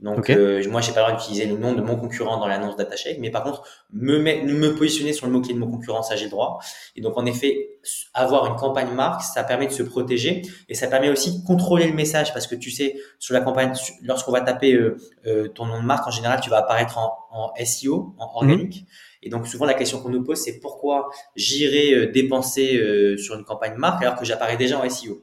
Donc 0.04 0.28
euh, 0.28 0.62
moi, 0.68 0.82
j'ai 0.82 0.92
pas 0.92 1.00
le 1.00 1.06
droit 1.06 1.18
d'utiliser 1.18 1.46
le 1.46 1.56
nom 1.56 1.72
de 1.72 1.80
mon 1.80 1.96
concurrent 1.96 2.36
dans 2.36 2.46
l'annonce 2.46 2.76
DataShake, 2.76 3.16
mais 3.20 3.30
par 3.30 3.42
contre, 3.42 3.62
me, 3.90 4.18
me 4.18 4.74
positionner 4.74 5.14
sur 5.14 5.26
le 5.26 5.32
mot-clé 5.32 5.54
de 5.54 5.58
mon 5.58 5.70
concurrent, 5.70 6.02
ça 6.02 6.14
j'ai 6.14 6.26
le 6.26 6.30
droit. 6.30 6.58
Et 6.94 7.00
donc 7.00 7.16
en 7.16 7.24
effet, 7.24 7.78
avoir 8.12 8.44
une 8.46 8.56
campagne 8.56 8.92
marque, 8.92 9.22
ça 9.22 9.44
permet 9.44 9.66
de 9.66 9.72
se 9.72 9.82
protéger 9.82 10.42
et 10.68 10.74
ça 10.74 10.88
permet 10.88 11.08
aussi 11.08 11.40
de 11.40 11.46
contrôler 11.46 11.86
le 11.86 11.94
message 11.94 12.34
parce 12.34 12.46
que 12.46 12.54
tu 12.54 12.70
sais, 12.70 12.96
sur 13.18 13.32
la 13.32 13.40
campagne, 13.40 13.72
lorsqu'on 14.02 14.32
va 14.32 14.42
taper 14.42 14.74
euh, 14.74 14.98
euh, 15.26 15.48
ton 15.48 15.64
nom 15.64 15.80
de 15.80 15.86
marque, 15.86 16.06
en 16.06 16.10
général, 16.10 16.38
tu 16.42 16.50
vas 16.50 16.58
apparaître 16.58 16.98
en, 16.98 17.10
en 17.30 17.52
SEO, 17.64 18.14
en 18.18 18.26
organique. 18.26 18.82
Mhm. 18.82 18.86
Et 19.22 19.30
donc 19.30 19.46
souvent 19.46 19.64
la 19.64 19.72
question 19.72 20.02
qu'on 20.02 20.10
nous 20.10 20.22
pose, 20.22 20.36
c'est 20.38 20.60
pourquoi 20.60 21.08
j'irai 21.34 21.94
euh, 21.94 22.12
dépenser 22.12 22.78
sur 23.16 23.36
une 23.36 23.44
campagne 23.44 23.76
marque 23.76 24.02
alors 24.02 24.16
que 24.16 24.26
j'apparais 24.26 24.58
déjà 24.58 24.78
en 24.78 24.90
SEO. 24.90 25.22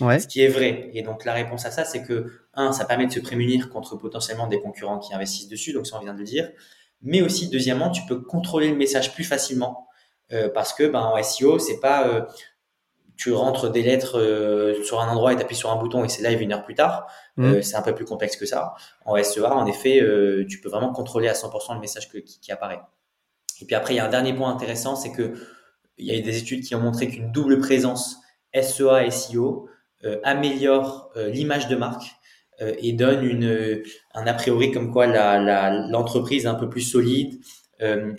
Ouais. 0.00 0.18
Ce 0.18 0.26
qui 0.26 0.42
est 0.42 0.48
vrai. 0.48 0.90
Et 0.94 1.02
donc 1.02 1.24
la 1.24 1.32
réponse 1.32 1.64
à 1.66 1.70
ça, 1.70 1.84
c'est 1.84 2.02
que 2.02 2.30
un, 2.54 2.72
ça 2.72 2.84
permet 2.84 3.06
de 3.06 3.12
se 3.12 3.20
prémunir 3.20 3.70
contre 3.70 3.96
potentiellement 3.96 4.46
des 4.46 4.60
concurrents 4.60 4.98
qui 4.98 5.14
investissent 5.14 5.48
dessus, 5.48 5.72
donc 5.72 5.86
ça 5.86 5.96
on 5.96 6.00
vient 6.00 6.14
de 6.14 6.18
le 6.18 6.24
dire. 6.24 6.50
Mais 7.02 7.22
aussi 7.22 7.48
deuxièmement, 7.48 7.90
tu 7.90 8.02
peux 8.06 8.20
contrôler 8.20 8.70
le 8.70 8.76
message 8.76 9.14
plus 9.14 9.24
facilement 9.24 9.88
euh, 10.32 10.48
parce 10.52 10.72
que 10.72 10.84
ben 10.84 11.00
en 11.00 11.22
SEO, 11.22 11.58
c'est 11.58 11.78
pas 11.78 12.08
euh, 12.08 12.22
tu 13.16 13.32
rentres 13.32 13.70
des 13.70 13.82
lettres 13.82 14.18
euh, 14.18 14.82
sur 14.82 15.00
un 15.00 15.08
endroit 15.08 15.32
et 15.32 15.36
tu 15.36 15.42
appuies 15.42 15.56
sur 15.56 15.70
un 15.70 15.76
bouton 15.76 16.04
et 16.04 16.08
c'est 16.08 16.28
live 16.28 16.42
une 16.42 16.52
heure 16.52 16.64
plus 16.64 16.74
tard. 16.74 17.06
Mmh. 17.36 17.62
c'est 17.62 17.76
un 17.76 17.82
peu 17.82 17.94
plus 17.94 18.04
complexe 18.04 18.36
que 18.36 18.46
ça. 18.46 18.74
En 19.04 19.20
SEA, 19.22 19.44
en 19.44 19.66
effet, 19.66 20.00
tu 20.48 20.60
peux 20.60 20.68
vraiment 20.68 20.92
contrôler 20.92 21.28
à 21.28 21.32
100% 21.32 21.74
le 21.74 21.80
message 21.80 22.08
qui, 22.08 22.22
qui, 22.22 22.52
apparaît. 22.52 22.80
Et 23.60 23.64
puis 23.64 23.74
après, 23.74 23.94
il 23.94 23.96
y 23.96 24.00
a 24.00 24.06
un 24.06 24.08
dernier 24.08 24.34
point 24.34 24.52
intéressant, 24.52 24.94
c'est 24.94 25.10
que 25.10 25.34
il 25.96 26.06
y 26.06 26.16
a 26.16 26.20
des 26.20 26.38
études 26.38 26.64
qui 26.64 26.74
ont 26.74 26.80
montré 26.80 27.08
qu'une 27.08 27.30
double 27.30 27.58
présence 27.60 28.18
SEA 28.54 29.04
et 29.04 29.10
SEO 29.10 29.66
euh, 29.66 29.73
améliore 30.22 31.10
euh, 31.16 31.28
l'image 31.28 31.68
de 31.68 31.76
marque 31.76 32.04
euh, 32.60 32.74
et 32.78 32.92
donne 32.92 33.24
une, 33.24 33.82
un 34.14 34.26
a 34.26 34.34
priori 34.34 34.70
comme 34.70 34.92
quoi 34.92 35.06
l'entreprise 35.06 36.44
la, 36.44 36.50
est 36.50 36.54
un 36.54 36.58
peu 36.58 36.68
plus 36.68 36.82
solide, 36.82 37.40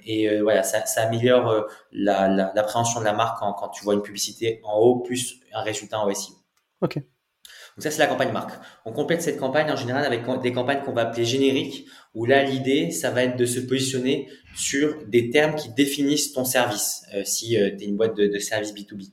et 0.06 0.42
voilà, 0.42 0.62
ça, 0.62 0.86
ça 0.86 1.08
améliore 1.08 1.66
l'appréhension 1.92 3.00
la, 3.00 3.06
de 3.06 3.12
la 3.12 3.18
marque 3.18 3.40
quand, 3.40 3.54
quand, 3.54 3.70
tu 3.70 3.84
vois 3.84 3.96
une 3.96 4.04
publicité 4.04 4.60
en 4.64 4.78
haut 4.78 5.00
plus 5.00 5.40
un 5.54 5.62
résultat 5.64 6.00
en 6.00 6.14
SEO. 6.14 6.36
Ok. 6.82 6.98
Donc 6.98 7.84
ça, 7.84 7.90
c'est 7.90 7.98
la 7.98 8.06
campagne 8.06 8.32
marque. 8.32 8.52
On 8.86 8.92
complète 8.92 9.24
cette 9.24 9.40
campagne 9.40 9.72
en 9.72 9.76
général 9.76 10.06
avec 10.06 10.22
des 10.44 10.52
campagnes 10.52 10.84
qu'on 10.84 10.94
va 10.94 11.08
appeler 11.08 11.26
génériques, 11.26 11.88
où 12.14 12.28
là, 12.28 12.44
l'idée, 12.44 12.92
ça 12.92 13.10
va 13.10 13.24
être 13.24 13.38
de 13.38 13.46
se 13.48 13.60
positionner 13.60 14.30
sur 14.56 15.04
des 15.08 15.32
termes 15.32 15.56
qui 15.56 15.70
définissent 15.70 16.34
ton 16.34 16.46
service, 16.46 17.04
si 17.24 17.50
tu 17.50 17.56
es 17.56 17.88
une 17.88 17.98
boîte 17.98 18.16
de, 18.16 18.28
de 18.28 18.38
service 18.38 18.72
B2B. 18.72 19.10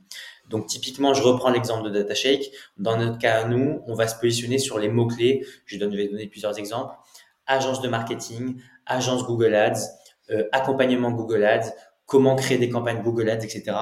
Donc 0.49 0.67
typiquement, 0.67 1.15
je 1.15 1.23
reprends 1.23 1.51
l'exemple 1.51 1.91
de 1.91 1.91
DataShake. 1.91 2.51
Dans 2.77 2.97
notre 2.97 3.19
cas, 3.19 3.47
nous, 3.47 3.83
on 3.87 3.95
va 3.95 4.09
se 4.09 4.17
positionner 4.17 4.59
sur 4.59 4.79
les 4.79 4.89
mots-clés. 4.89 5.47
Je 5.67 5.79
vais 5.79 5.87
donner 5.87 6.27
plusieurs 6.27 6.59
exemples. 6.59 6.95
Agence 7.47 7.81
de 7.81 7.89
marketing, 7.89 8.61
agence 8.87 9.25
Google 9.25 9.55
Ads, 9.55 9.81
euh, 10.31 10.45
accompagnement 10.53 11.11
Google 11.11 11.45
Ads, 11.45 11.73
comment 12.07 12.37
créer 12.37 12.59
des 12.59 12.69
campagnes 12.69 13.03
Google 13.03 13.29
Ads, 13.31 13.45
etc. 13.45 13.73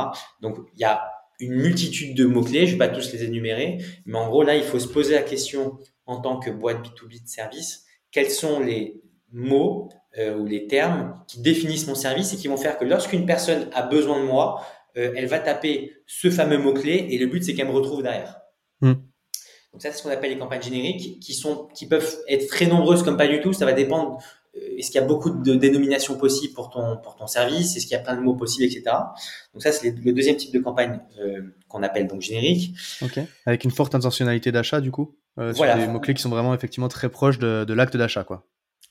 Donc 0.40 0.58
il 0.74 0.80
y 0.80 0.84
a 0.84 1.10
une 1.40 1.54
multitude 1.54 2.16
de 2.16 2.26
mots-clés, 2.26 2.66
je 2.66 2.74
ne 2.74 2.78
vais 2.80 2.88
pas 2.88 2.88
tous 2.88 3.12
les 3.12 3.24
énumérer, 3.24 3.78
mais 4.04 4.18
en 4.18 4.28
gros 4.28 4.42
là, 4.42 4.56
il 4.56 4.62
faut 4.62 4.78
se 4.78 4.88
poser 4.88 5.14
la 5.14 5.22
question 5.22 5.78
en 6.06 6.20
tant 6.20 6.38
que 6.38 6.50
boîte 6.50 6.78
B2B 6.78 7.22
de 7.22 7.28
service, 7.28 7.84
quels 8.10 8.30
sont 8.30 8.60
les 8.60 9.02
mots 9.32 9.88
euh, 10.18 10.36
ou 10.36 10.44
les 10.44 10.66
termes 10.66 11.14
qui 11.28 11.40
définissent 11.40 11.86
mon 11.86 11.94
service 11.94 12.32
et 12.32 12.36
qui 12.36 12.48
vont 12.48 12.56
faire 12.56 12.78
que 12.78 12.84
lorsqu'une 12.84 13.26
personne 13.26 13.68
a 13.72 13.82
besoin 13.82 14.20
de 14.20 14.24
moi, 14.24 14.66
euh, 14.96 15.12
elle 15.16 15.26
va 15.26 15.38
taper 15.38 15.92
ce 16.06 16.30
fameux 16.30 16.58
mot-clé 16.58 17.06
et 17.10 17.18
le 17.18 17.26
but, 17.26 17.42
c'est 17.44 17.54
qu'elle 17.54 17.68
me 17.68 17.72
retrouve 17.72 18.02
derrière. 18.02 18.40
Hmm. 18.80 18.94
Donc 19.72 19.82
ça, 19.82 19.90
c'est 19.90 19.98
ce 19.98 20.02
qu'on 20.02 20.10
appelle 20.10 20.30
les 20.30 20.38
campagnes 20.38 20.62
génériques 20.62 21.20
qui 21.20 21.34
sont, 21.34 21.68
qui 21.74 21.86
peuvent 21.86 22.18
être 22.28 22.48
très 22.48 22.66
nombreuses 22.66 23.02
comme 23.02 23.16
pas 23.16 23.28
du 23.28 23.40
tout. 23.40 23.52
Ça 23.52 23.64
va 23.64 23.72
dépendre. 23.72 24.18
Euh, 24.56 24.78
est-ce 24.78 24.90
qu'il 24.90 25.00
y 25.00 25.04
a 25.04 25.06
beaucoup 25.06 25.30
de 25.30 25.54
dénominations 25.54 26.16
possibles 26.16 26.54
pour 26.54 26.70
ton, 26.70 26.96
pour 26.96 27.14
ton 27.14 27.26
service? 27.26 27.76
Est-ce 27.76 27.86
qu'il 27.86 27.96
y 27.96 28.00
a 28.00 28.02
plein 28.02 28.16
de 28.16 28.20
mots 28.22 28.34
possibles, 28.34 28.64
etc. 28.64 28.82
Donc 29.54 29.62
ça, 29.62 29.70
c'est 29.70 29.94
le 29.96 30.12
deuxième 30.12 30.36
type 30.36 30.52
de 30.52 30.58
campagne 30.58 31.00
euh, 31.20 31.42
qu'on 31.68 31.82
appelle 31.82 32.08
donc 32.08 32.20
générique. 32.20 32.74
Ok. 33.02 33.20
Avec 33.46 33.64
une 33.64 33.70
forte 33.70 33.94
intentionnalité 33.94 34.50
d'achat, 34.50 34.80
du 34.80 34.90
coup. 34.90 35.16
Voilà. 35.36 35.54
Sur 35.54 35.86
des 35.86 35.86
mots-clés 35.86 36.14
qui 36.14 36.22
sont 36.22 36.28
vraiment 36.28 36.52
effectivement 36.52 36.88
très 36.88 37.08
proches 37.08 37.38
de, 37.38 37.64
de 37.64 37.72
l'acte 37.72 37.96
d'achat, 37.96 38.24
quoi. 38.24 38.46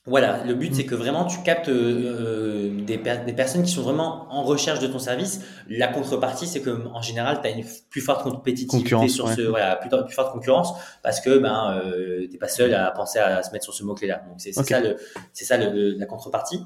Voilà, 0.09 0.43
le 0.43 0.55
but 0.55 0.73
c'est 0.73 0.85
que 0.85 0.95
vraiment 0.95 1.25
tu 1.25 1.41
captes 1.43 1.69
euh, 1.69 2.71
des, 2.81 2.97
des, 2.97 3.33
personnes 3.33 3.63
qui 3.63 3.71
sont 3.71 3.83
vraiment 3.83 4.27
en 4.29 4.43
recherche 4.43 4.79
de 4.79 4.87
ton 4.87 4.99
service. 4.99 5.41
La 5.67 5.87
contrepartie, 5.87 6.47
c'est 6.47 6.61
que 6.61 6.87
en 6.87 7.01
général, 7.01 7.39
tu 7.41 7.47
as 7.47 7.51
une 7.51 7.63
plus 7.89 8.01
forte 8.01 8.23
compétitivité 8.23 9.07
sur 9.07 9.29
ce, 9.29 9.41
voilà, 9.41 9.75
plus, 9.75 9.89
plus, 9.89 10.13
forte 10.13 10.33
concurrence 10.33 10.73
parce 11.03 11.21
que 11.21 11.37
ben 11.37 11.79
euh, 11.83 12.27
t'es 12.29 12.37
pas 12.37 12.47
seul 12.47 12.73
à 12.73 12.89
penser 12.91 13.19
à, 13.19 13.43
se 13.43 13.51
mettre 13.51 13.63
sur 13.63 13.73
ce 13.73 13.83
mot 13.83 13.93
clé-là. 13.93 14.23
Donc 14.27 14.39
c'est 14.39 14.51
ça 14.51 14.79
le, 14.79 14.97
c'est 15.31 15.45
ça 15.45 15.57
le, 15.57 15.91
la 15.91 16.05
contrepartie. 16.05 16.59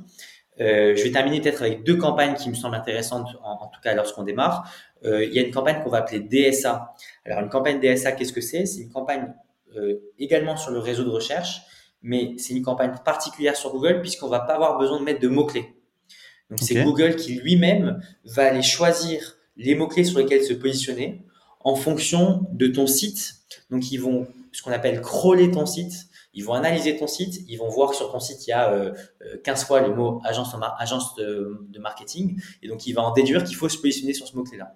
Euh, 0.62 0.96
je 0.96 1.04
vais 1.04 1.12
terminer 1.12 1.42
peut-être 1.42 1.64
avec 1.64 1.84
deux 1.84 1.98
campagnes 1.98 2.36
qui 2.36 2.50
me 2.50 2.54
semblent 2.54 2.76
intéressantes, 2.76 3.28
en, 3.44 3.64
en 3.64 3.68
tout 3.68 3.82
cas 3.82 3.94
lorsqu'on 3.94 4.24
démarre. 4.24 4.72
Euh, 5.06 5.26
il 5.26 5.34
y 5.34 5.40
a 5.40 5.42
une 5.42 5.54
campagne 5.54 5.84
qu'on 5.84 5.90
va 5.90 6.00
appeler 6.00 6.20
DSA. 6.20 6.94
Alors 7.26 7.40
une 7.40 7.50
campagne 7.50 7.80
DSA, 7.80 8.14
qu'est-ce 8.14 8.34
que 8.34 8.42
c'est? 8.42 8.66
C'est 8.66 8.82
une 8.82 8.92
campagne 8.92 9.34
euh, 9.76 10.00
également 10.20 10.56
sur 10.56 10.72
le 10.72 10.80
réseau 10.80 11.04
de 11.04 11.10
recherche 11.10 11.62
mais 12.04 12.36
c'est 12.38 12.54
une 12.54 12.62
campagne 12.62 12.94
particulière 13.04 13.56
sur 13.56 13.72
Google 13.72 14.02
puisqu'on 14.02 14.28
va 14.28 14.42
pas 14.42 14.54
avoir 14.54 14.78
besoin 14.78 15.00
de 15.00 15.06
mettre 15.06 15.22
de 15.22 15.30
mots-clés. 15.30 15.74
Donc 16.50 16.60
c'est 16.62 16.84
Google 16.84 17.16
qui 17.16 17.36
lui-même 17.36 18.02
va 18.26 18.44
aller 18.44 18.62
choisir 18.62 19.38
les 19.56 19.74
mots-clés 19.74 20.04
sur 20.04 20.20
lesquels 20.20 20.44
se 20.44 20.54
positionner 20.54 21.26
en 21.62 21.76
fonction 21.76 22.46
de 22.52 22.68
ton 22.68 22.86
site. 22.86 23.36
Donc 23.72 23.92
ils 23.92 23.98
vont 23.98 24.28
ce 24.52 24.62
qu'on 24.62 24.72
appelle 24.72 25.02
crawler 25.02 25.50
ton 25.50 25.66
site, 25.66 25.94
ils 26.34 26.44
vont 26.44 26.54
analyser 26.54 26.98
ton 26.98 27.08
site, 27.08 27.42
ils 27.48 27.58
vont 27.58 27.70
voir 27.70 27.92
que 27.92 27.96
sur 27.96 28.12
ton 28.12 28.20
site 28.20 28.46
il 28.46 28.52
y 28.52 28.54
a 28.54 28.72
euh, 28.72 28.94
15 29.44 29.66
fois 29.66 29.82
le 29.82 29.96
mot 29.96 30.22
agence, 30.24 30.56
agence 30.78 31.16
de, 31.16 31.66
de 31.70 31.80
marketing 31.80 32.40
et 32.62 32.68
donc 32.68 32.86
il 32.86 32.94
va 32.94 33.02
en 33.02 33.14
déduire 33.14 33.44
qu'il 33.44 33.56
faut 33.56 33.70
se 33.70 33.78
positionner 33.78 34.14
sur 34.14 34.28
ce 34.28 34.36
mot-clé-là. 34.36 34.76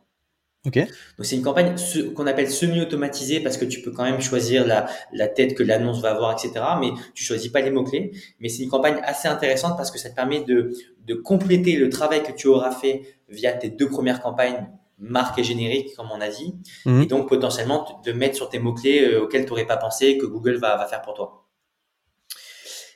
Okay. 0.67 0.81
Donc 0.81 1.25
c'est 1.25 1.38
une 1.38 1.41
campagne 1.41 1.75
qu'on 2.13 2.27
appelle 2.27 2.50
semi-automatisée 2.50 3.39
parce 3.39 3.57
que 3.57 3.65
tu 3.65 3.81
peux 3.81 3.91
quand 3.91 4.03
même 4.03 4.19
choisir 4.19 4.67
la, 4.67 4.88
la 5.13 5.27
tête 5.27 5.55
que 5.55 5.63
l'annonce 5.63 6.01
va 6.01 6.12
avoir, 6.12 6.33
etc. 6.33 6.63
Mais 6.79 6.91
tu 7.13 7.24
choisis 7.24 7.50
pas 7.50 7.62
les 7.62 7.71
mots-clés. 7.71 8.12
Mais 8.41 8.50
c'est 8.50 8.63
une 8.63 8.69
campagne 8.69 9.00
assez 9.03 9.27
intéressante 9.29 9.77
parce 9.77 9.91
que 9.91 9.97
ça 9.97 10.09
te 10.09 10.15
permet 10.15 10.41
de, 10.43 10.74
de 11.05 11.13
compléter 11.15 11.77
le 11.77 11.89
travail 11.89 12.21
que 12.21 12.33
tu 12.33 12.47
auras 12.47 12.71
fait 12.71 13.01
via 13.29 13.53
tes 13.53 13.69
deux 13.69 13.89
premières 13.89 14.21
campagnes 14.21 14.67
marque 15.00 15.39
et 15.39 15.43
générique, 15.43 15.95
comme 15.95 16.07
on 16.12 16.19
a 16.21 16.29
dit. 16.29 16.55
Mhm. 16.86 17.01
Et 17.03 17.05
donc 17.05 17.29
potentiellement 17.29 18.01
de 18.03 18.12
mettre 18.12 18.36
sur 18.36 18.50
tes 18.50 18.59
mots-clés 18.59 19.05
euh, 19.05 19.24
auxquels 19.24 19.45
tu 19.45 19.50
n'aurais 19.50 19.67
pas 19.67 19.77
pensé 19.77 20.17
que 20.17 20.25
Google 20.25 20.55
va, 20.55 20.75
va 20.75 20.86
faire 20.86 21.01
pour 21.01 21.13
toi. 21.13 21.47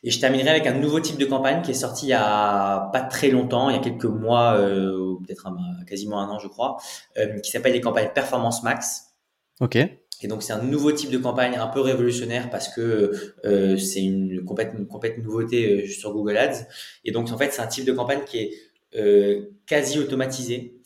Et 0.04 0.10
je 0.10 0.20
terminerai 0.20 0.50
avec 0.50 0.68
un 0.68 0.74
nouveau 0.74 1.00
type 1.00 1.18
de 1.18 1.26
campagne 1.26 1.62
qui 1.62 1.72
est 1.72 1.76
sorti 1.76 2.08
il 2.08 2.10
y 2.10 2.14
a 2.14 2.90
pas 2.92 3.02
très 3.02 3.30
longtemps, 3.30 3.70
il 3.70 3.76
y 3.76 3.80
a 3.80 3.82
quelques 3.82 4.06
mois, 4.06 4.56
euh, 4.58 5.16
peut-être 5.26 5.48
quasiment 5.88 6.20
un 6.20 6.30
an, 6.30 6.40
je 6.40 6.48
crois, 6.48 6.78
euh, 7.18 7.40
qui 7.40 7.52
s'appelle 7.52 7.74
les 7.74 7.82
campagnes 7.82 8.10
Performance 8.14 8.64
Max. 8.64 9.14
Ok. 9.60 9.76
Et 9.76 10.28
donc 10.28 10.42
c'est 10.44 10.54
un 10.54 10.62
nouveau 10.62 10.92
type 10.92 11.12
de 11.12 11.18
campagne 11.18 11.56
un 11.56 11.68
peu 11.68 11.82
révolutionnaire 11.82 12.50
parce 12.50 12.68
que 12.68 13.34
euh, 13.46 13.78
c'est 13.78 14.02
une 14.02 14.44
complète, 14.44 14.72
une 14.78 14.88
complète 14.88 15.18
nouveauté 15.20 15.88
sur 15.88 16.14
Google 16.14 16.38
Ads. 16.38 16.68
Et 17.06 17.12
donc 17.12 17.32
en 17.32 17.38
fait 17.38 17.52
c'est 17.52 17.62
un 17.62 17.68
type 17.68 17.86
de 17.86 17.94
campagne 17.94 18.22
qui 18.26 18.40
est 18.40 19.50
quasi 19.66 20.00
automatisé, 20.00 20.82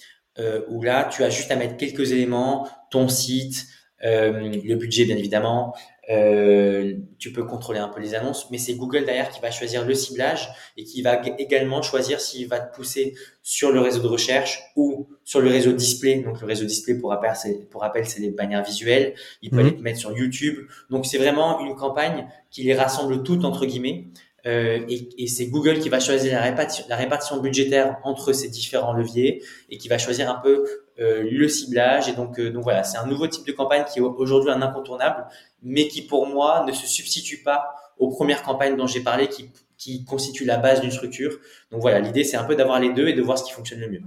où 0.69 0.83
là 0.83 1.05
tu 1.05 1.23
as 1.23 1.29
juste 1.29 1.51
à 1.51 1.55
mettre 1.55 1.75
quelques 1.75 2.11
éléments, 2.11 2.67
ton 2.91 3.07
site, 3.09 3.65
le 4.01 4.75
budget 4.75 5.05
bien 5.05 5.17
évidemment, 5.17 5.73
euh, 6.09 6.93
tu 7.17 7.31
peux 7.31 7.43
contrôler 7.43 7.79
un 7.79 7.87
peu 7.87 7.99
les 7.99 8.13
annonces, 8.13 8.51
mais 8.51 8.57
c'est 8.57 8.75
Google 8.75 9.05
derrière 9.05 9.29
qui 9.29 9.41
va 9.41 9.49
choisir 9.49 9.85
le 9.85 9.93
ciblage 9.95 10.49
et 10.77 10.83
qui 10.83 11.01
va 11.01 11.19
également 11.39 11.81
choisir 11.81 12.19
s'il 12.19 12.47
va 12.47 12.59
te 12.59 12.75
pousser 12.75 13.15
sur 13.41 13.71
le 13.71 13.79
réseau 13.79 14.01
de 14.01 14.07
recherche 14.07 14.61
ou 14.75 15.07
sur 15.23 15.39
le 15.41 15.49
réseau 15.49 15.71
display. 15.71 16.19
Donc 16.19 16.41
le 16.41 16.47
réseau 16.47 16.65
display 16.65 16.95
pour 16.95 17.09
rappel, 17.09 17.31
c'est 17.35 17.69
pour 17.69 17.81
rappel, 17.81 18.05
c'est 18.05 18.21
les 18.21 18.29
bannières 18.29 18.63
visuelles. 18.63 19.15
Il 19.41 19.49
peut 19.49 19.57
mhm. 19.57 19.65
aller 19.65 19.75
te 19.75 19.81
mettre 19.81 19.99
sur 19.99 20.15
YouTube. 20.15 20.67
Donc 20.89 21.05
c'est 21.05 21.17
vraiment 21.17 21.59
une 21.65 21.75
campagne 21.75 22.27
qui 22.51 22.63
les 22.63 22.75
rassemble 22.75 23.23
toutes 23.23 23.43
entre 23.43 23.65
guillemets. 23.65 24.07
Euh, 24.45 24.85
et, 24.87 25.27
c'est 25.27 25.47
Google 25.47 25.79
qui 25.79 25.89
va 25.89 25.99
choisir 25.99 26.33
la 26.33 26.97
répartition, 26.97 27.41
budgétaire 27.41 27.97
entre 28.03 28.31
ces 28.31 28.47
différents 28.49 28.93
leviers 28.93 29.43
et 29.69 29.77
qui 29.77 29.87
va 29.87 29.97
choisir 29.97 30.29
un 30.29 30.35
peu 30.35 30.65
euh, 30.99 31.27
le 31.29 31.47
ciblage. 31.47 32.07
Et 32.09 32.13
donc, 32.13 32.39
euh, 32.39 32.51
donc 32.51 32.63
voilà, 32.63 32.83
c'est 32.83 32.97
un 32.97 33.07
nouveau 33.07 33.27
type 33.27 33.45
de 33.47 33.51
campagne 33.51 33.83
qui 33.91 33.99
est 33.99 34.01
aujourd'hui 34.01 34.51
un 34.51 34.61
incontournable, 34.61 35.25
mais 35.63 35.87
qui 35.87 36.03
pour 36.03 36.27
moi 36.27 36.63
ne 36.67 36.71
se 36.71 36.85
substitue 36.85 37.41
pas 37.43 37.73
aux 37.97 38.09
premières 38.09 38.43
campagnes 38.43 38.77
dont 38.77 38.87
j'ai 38.87 39.01
parlé, 39.01 39.29
qui, 39.29 39.49
qui 39.77 40.05
constituent 40.05 40.45
la 40.45 40.57
base 40.57 40.81
d'une 40.81 40.91
structure. 40.91 41.37
Donc 41.71 41.81
voilà, 41.81 41.99
l'idée 41.99 42.23
c'est 42.23 42.37
un 42.37 42.43
peu 42.43 42.55
d'avoir 42.55 42.79
les 42.79 42.93
deux 42.93 43.07
et 43.07 43.13
de 43.13 43.21
voir 43.21 43.39
ce 43.39 43.45
qui 43.45 43.51
fonctionne 43.51 43.79
le 43.79 43.89
mieux. 43.89 44.01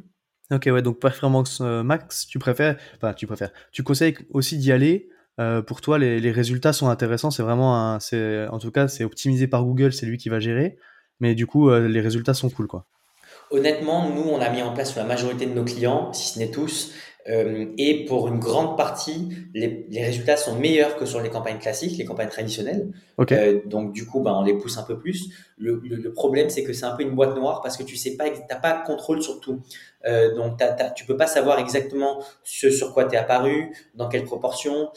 Ok, 0.51 0.67
ouais, 0.67 0.83
donc 0.83 0.99
Performance 0.99 1.61
Max, 1.61 2.27
tu 2.27 2.39
préfères, 2.39 2.77
enfin 2.97 3.13
tu 3.13 3.27
préfères, 3.27 3.51
tu 3.73 3.83
conseilles 3.83 4.17
aussi 4.31 4.57
d'y 4.57 4.73
aller. 4.73 5.11
Euh, 5.39 5.63
pour 5.63 5.81
toi, 5.81 5.99
les, 5.99 6.31
résultats 6.31 6.73
sont 6.73 6.89
intéressants. 6.89 7.31
C'est 7.31 7.43
vraiment, 7.43 7.99
c'est, 8.01 8.47
en 8.49 8.59
tout 8.59 8.71
cas, 8.71 8.89
c'est 8.89 9.05
optimisé 9.05 9.47
par 9.47 9.65
Google, 9.65 9.93
c'est 9.93 10.07
lui 10.07 10.19
qui 10.19 10.29
va 10.29 10.41
gérer. 10.41 10.79
Mais 11.21 11.35
du 11.35 11.47
coup, 11.47 11.71
les 11.71 12.01
résultats 12.01 12.35
sont 12.35 12.51
cool, 12.51 12.67
quoi. 12.67 12.87
Honnêtement, 13.51 14.11
nous, 14.11 14.23
on 14.23 14.41
a 14.41 14.51
mis 14.51 14.63
en 14.63 14.75
place 14.75 14.95
la 14.95 15.05
majorité 15.05 15.47
de 15.47 15.55
nos 15.55 15.65
clients, 15.65 16.13
si 16.13 16.35
ce 16.35 16.39
n'est 16.39 16.51
tous, 16.51 16.93
euh, 17.29 17.67
et 17.77 18.05
pour 18.05 18.29
une 18.29 18.39
grande 18.39 18.77
partie, 18.77 19.29
les, 19.55 19.87
les, 19.91 20.05
résultats 20.05 20.37
sont 20.37 20.59
meilleurs 20.59 20.97
que 20.97 21.05
sur 21.05 21.21
les 21.21 21.29
campagnes 21.29 21.59
classiques, 21.59 21.99
les 21.99 22.05
campagnes 22.05 22.29
traditionnelles. 22.29 22.91
Euh, 23.33 23.61
donc 23.67 23.93
du 23.93 24.07
coup, 24.07 24.21
ben, 24.21 24.33
on 24.33 24.43
les 24.43 24.55
pousse 24.55 24.79
un 24.79 24.83
peu 24.83 24.99
plus. 24.99 25.31
Le, 25.59 25.81
le, 25.85 25.97
le 25.97 26.13
problème, 26.13 26.49
c'est 26.49 26.63
que 26.63 26.73
c'est 26.73 26.87
un 26.87 26.97
peu 26.97 27.03
une 27.03 27.15
boîte 27.15 27.37
noire 27.37 27.61
parce 27.63 27.77
que 27.77 27.83
tu 27.83 27.97
sais 27.97 28.17
pas, 28.17 28.25
t'as 28.31 28.57
pas 28.57 28.81
de 28.81 28.87
contrôle 28.87 29.23
sur 29.23 29.41
tout. 29.41 29.61
Euh, 30.07 30.35
donc 30.35 30.59
t'as, 30.59 30.73
t'as, 30.73 30.91
tu 30.91 31.05
peux 31.05 31.17
pas 31.17 31.27
savoir 31.27 31.59
exactement 31.59 32.23
ce 32.45 32.71
sur 32.71 32.95
quoi 32.95 33.05
tu 33.05 33.15
es 33.15 33.19
apparu, 33.19 33.73
dans 33.95 34.09
quelle 34.09 34.25
proportion. 34.25 34.91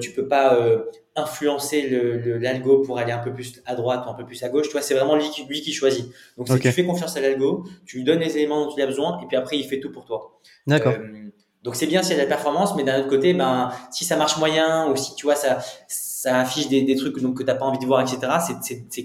Tu 0.00 0.12
peux 0.12 0.28
pas 0.28 0.58
influencer 1.18 1.88
le, 1.88 2.38
l'algo 2.38 2.82
pour 2.82 2.98
aller 2.98 3.12
un 3.12 3.18
peu 3.18 3.32
plus 3.32 3.60
à 3.66 3.74
droite 3.74 4.04
ou 4.06 4.10
un 4.10 4.14
peu 4.14 4.24
plus 4.24 4.42
à 4.42 4.48
gauche. 4.48 4.66
Tu 4.66 4.72
vois, 4.72 4.82
c'est 4.82 4.94
vraiment 4.94 5.16
lui 5.16 5.28
qui, 5.30 5.44
lui 5.44 5.60
qui 5.60 5.72
choisit. 5.72 6.06
Donc 6.36 6.48
si 6.48 6.58
tu 6.58 6.72
fais 6.72 6.84
confiance 6.84 7.16
à 7.16 7.20
l'algo, 7.20 7.64
tu 7.86 7.98
lui 7.98 8.04
donnes 8.04 8.20
les 8.20 8.36
éléments 8.36 8.66
dont 8.66 8.74
il 8.76 8.82
a 8.82 8.86
besoin 8.86 9.20
et 9.22 9.26
puis 9.26 9.36
après 9.36 9.56
il 9.56 9.64
fait 9.64 9.80
tout 9.80 9.90
pour 9.90 10.04
toi. 10.04 10.40
D'accord. 10.66 10.94
Euh, 10.94 11.30
donc 11.62 11.76
c'est 11.76 11.86
bien 11.86 12.02
s'il 12.02 12.16
y 12.16 12.20
a 12.20 12.24
de 12.24 12.28
la 12.28 12.34
performance, 12.34 12.74
mais 12.76 12.84
d'un 12.84 13.00
autre 13.00 13.08
côté, 13.08 13.34
ben 13.34 13.70
si 13.90 14.04
ça 14.04 14.16
marche 14.16 14.38
moyen 14.38 14.90
ou 14.90 14.96
si 14.96 15.14
tu 15.14 15.26
vois 15.26 15.34
ça 15.34 15.58
ça 15.88 16.40
affiche 16.40 16.68
des, 16.68 16.82
des 16.82 16.96
trucs 16.96 17.20
donc 17.20 17.38
que 17.38 17.42
t'as 17.42 17.54
pas 17.54 17.64
envie 17.64 17.78
de 17.78 17.86
voir, 17.86 18.00
etc. 18.00 18.32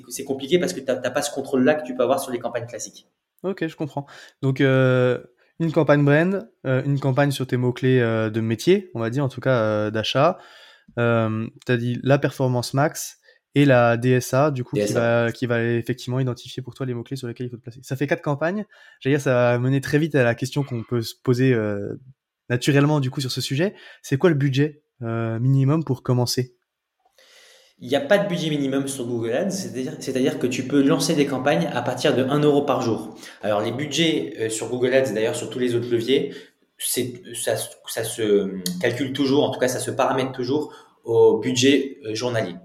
C'est 0.09 0.23
compliqué 0.23 0.59
parce 0.59 0.73
que 0.73 0.79
t'as 0.79 0.95
t'as 0.95 1.11
pas 1.11 1.21
ce 1.21 1.31
contrôle 1.31 1.63
là 1.63 1.75
que 1.75 1.85
tu 1.85 1.95
peux 1.95 2.03
avoir 2.03 2.19
sur 2.19 2.31
les 2.31 2.39
campagnes 2.39 2.65
classiques. 2.67 3.07
Ok, 3.43 3.67
je 3.67 3.75
comprends. 3.75 4.05
Donc 4.41 4.61
euh, 4.61 5.19
une 5.59 5.71
campagne 5.71 6.03
brand, 6.03 6.49
euh, 6.65 6.81
une 6.85 6.99
campagne 6.99 7.31
sur 7.31 7.45
tes 7.45 7.57
mots 7.57 7.73
clés 7.73 7.99
euh, 7.99 8.29
de 8.29 8.41
métier, 8.41 8.89
on 8.95 8.99
va 8.99 9.09
dire 9.09 9.23
en 9.23 9.29
tout 9.29 9.41
cas 9.41 9.57
euh, 9.57 9.91
d'achat. 9.91 10.37
Euh, 10.99 11.47
t'as 11.65 11.77
dit 11.77 11.99
la 12.03 12.17
performance 12.17 12.73
max 12.73 13.19
et 13.55 13.65
la 13.65 13.97
DSA, 13.97 14.51
du 14.51 14.63
coup, 14.63 14.75
Qui, 14.75 14.93
va, 14.93 15.31
qui 15.31 15.45
va 15.45 15.61
effectivement 15.61 16.19
identifier 16.19 16.63
pour 16.63 16.73
toi 16.73 16.85
les 16.85 16.93
mots-clés 16.93 17.17
sur 17.17 17.27
lesquels 17.27 17.47
il 17.47 17.49
faut 17.49 17.57
te 17.57 17.61
placer. 17.61 17.79
Ça 17.83 17.95
fait 17.95 18.07
quatre 18.07 18.23
campagnes. 18.23 18.65
J'allais 18.99 19.17
dire, 19.17 19.23
ça 19.23 19.33
va 19.33 19.59
mener 19.59 19.79
très 19.79 19.99
vite 19.99 20.15
à 20.15 20.23
la 20.23 20.33
question 20.33 20.63
qu'on 20.63 20.83
peut 20.83 21.01
se 21.01 21.13
poser 21.21 21.53
euh, 21.53 21.93
naturellement 22.53 22.99
du 22.99 23.09
coup 23.09 23.19
sur 23.19 23.31
ce 23.31 23.41
sujet, 23.41 23.73
c'est 24.01 24.17
quoi 24.17 24.29
le 24.29 24.35
budget 24.35 24.83
euh, 25.01 25.39
minimum 25.39 25.83
pour 25.83 26.03
commencer? 26.03 26.55
Il 27.79 27.89
n'y 27.89 27.95
a 27.95 28.01
pas 28.01 28.19
de 28.19 28.29
budget 28.29 28.49
minimum 28.49 28.87
sur 28.87 29.05
Google 29.05 29.33
Ads, 29.33 29.49
c'est-à-dire 29.99 30.37
que 30.39 30.47
tu 30.47 30.63
peux 30.63 30.81
lancer 30.81 31.15
des 31.15 31.25
campagnes 31.25 31.67
à 31.73 31.81
partir 31.81 32.15
de 32.15 32.23
1 32.23 32.39
euro 32.41 32.61
par 32.61 32.81
jour. 32.81 33.15
Alors 33.41 33.61
les 33.61 33.71
budgets 33.71 34.35
euh, 34.39 34.49
sur 34.49 34.69
Google 34.69 34.93
Ads, 34.93 35.13
d'ailleurs 35.13 35.35
sur 35.35 35.49
tous 35.49 35.59
les 35.59 35.73
autres 35.75 35.89
leviers, 35.89 36.33
ça, 36.77 37.55
se 38.03 38.79
calcule 38.79 39.13
toujours, 39.13 39.43
en 39.43 39.51
tout 39.51 39.59
cas 39.59 39.67
ça 39.67 39.79
se 39.79 39.91
paramètre 39.91 40.31
toujours 40.31 40.73
au 41.03 41.39
budget 41.39 41.97
euh, 42.05 42.13
journalier. 42.13 42.55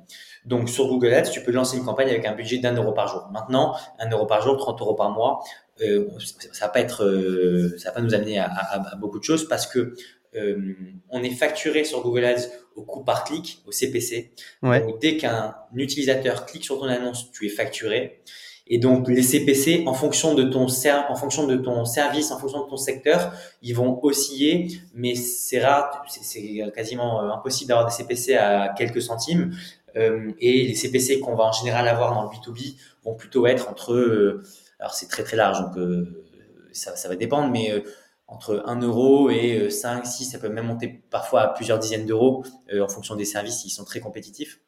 Donc 0.49 0.71
sur 0.71 0.89
Google 0.89 1.13
Ads, 1.13 1.31
tu 1.31 1.43
peux 1.43 1.53
lancer 1.53 1.77
une 1.77 1.85
campagne 1.85 2.09
avec 2.09 2.25
un 2.25 2.35
budget 2.35 2.59
d'un 2.59 2.75
euro 2.75 2.93
par 2.93 3.07
jour. 3.07 3.29
Maintenant, 3.33 3.75
un 3.99 4.11
euro 4.11 4.25
par 4.27 4.43
jour, 4.43 4.57
30 4.57 4.81
euros 4.81 4.95
par 4.95 5.11
mois, 5.11 5.45
euh, 5.83 6.09
ça 6.53 6.67
va 6.67 6.69
pas 6.71 6.81
être, 6.81 7.05
euh, 7.05 7.77
ça 7.79 7.91
va 7.91 7.97
pas 7.97 8.01
nous 8.01 8.15
amener 8.15 8.39
à, 8.39 8.47
à, 8.47 8.93
à, 8.93 8.97
beaucoup 8.97 9.19
de 9.19 9.25
choses 9.25 9.47
parce 9.47 9.67
que 9.67 9.95
euh, 10.37 10.75
on 11.11 11.23
est 11.23 11.31
facturé 11.31 11.85
sur 11.85 12.03
Google 12.03 12.25
Ads 12.25 12.49
au 12.77 12.83
coût 12.83 13.05
par 13.05 13.25
clic, 13.25 13.63
au 13.67 13.73
CPC. 13.73 14.33
Ouais. 14.63 14.81
Donc 14.81 15.01
dès 15.01 15.19
qu'un 15.19 15.55
utilisateur 15.75 16.47
clique 16.47 16.65
sur 16.65 16.79
ton 16.79 16.87
annonce, 16.87 17.31
tu 17.31 17.47
es 17.47 17.51
facturé. 17.51 18.23
Et 18.71 18.79
donc 18.79 19.09
les 19.09 19.23
CPC, 19.23 19.85
en 19.87 19.95
fonction 19.95 20.35
de 20.35 20.43
ton 20.45 20.67
en 20.67 21.17
fonction 21.17 21.47
de 21.47 21.57
ton 21.57 21.85
service, 21.87 22.31
en 22.31 22.39
fonction 22.39 22.65
de 22.65 22.69
ton 22.69 22.77
secteur, 22.77 23.33
ils 23.63 23.75
vont 23.75 23.99
osciller, 24.03 24.69
mais 24.95 25.15
c'est 25.15 25.61
rare, 25.61 26.05
c'est 26.09 26.61
quasiment 26.75 27.23
euh, 27.23 27.31
impossible 27.31 27.69
d'avoir 27.69 27.87
des 27.87 27.93
CPC 27.93 28.35
à 28.35 28.75
quelques 28.77 29.01
centimes. 29.01 29.53
Euh, 29.97 30.33
et 30.39 30.67
les 30.67 30.75
CPC 30.75 31.21
qu'on 31.21 31.35
va 31.35 31.45
en 31.45 31.53
général 31.53 31.89
avoir 31.89 32.15
dans 32.15 32.23
le 32.25 32.29
B2B 32.29 32.77
vont 33.05 33.15
plutôt 33.15 33.47
être 33.47 33.69
entre 33.69 33.95
euh, 33.95 34.43
alors 34.79 34.95
c'est 34.95 35.09
très 35.09 35.25
très 35.25 35.37
large, 35.37 35.61
donc 35.61 35.77
euh, 35.77 36.25
ça, 36.73 36.97
ça, 36.97 37.09
va 37.09 37.17
dépendre, 37.17 37.51
mais 37.51 37.83
entre 38.27 38.63
1 38.67 38.81
euro 38.83 39.31
et 39.31 39.71
5, 39.71 40.03
euh, 40.03 40.05
6, 40.05 40.25
ça 40.27 40.39
peut 40.39 40.49
même 40.49 40.67
monter 40.67 41.03
parfois 41.11 41.43
à 41.43 41.49
plusieurs 41.49 41.79
dizaines 41.79 42.07
d'euros 42.07 42.45
en 42.73 42.89
fonction 42.89 43.17
des 43.17 43.25
services, 43.25 43.65
ils 43.65 43.71
sont 43.71 43.85
très 43.85 44.01
compétitifs. 44.01 44.61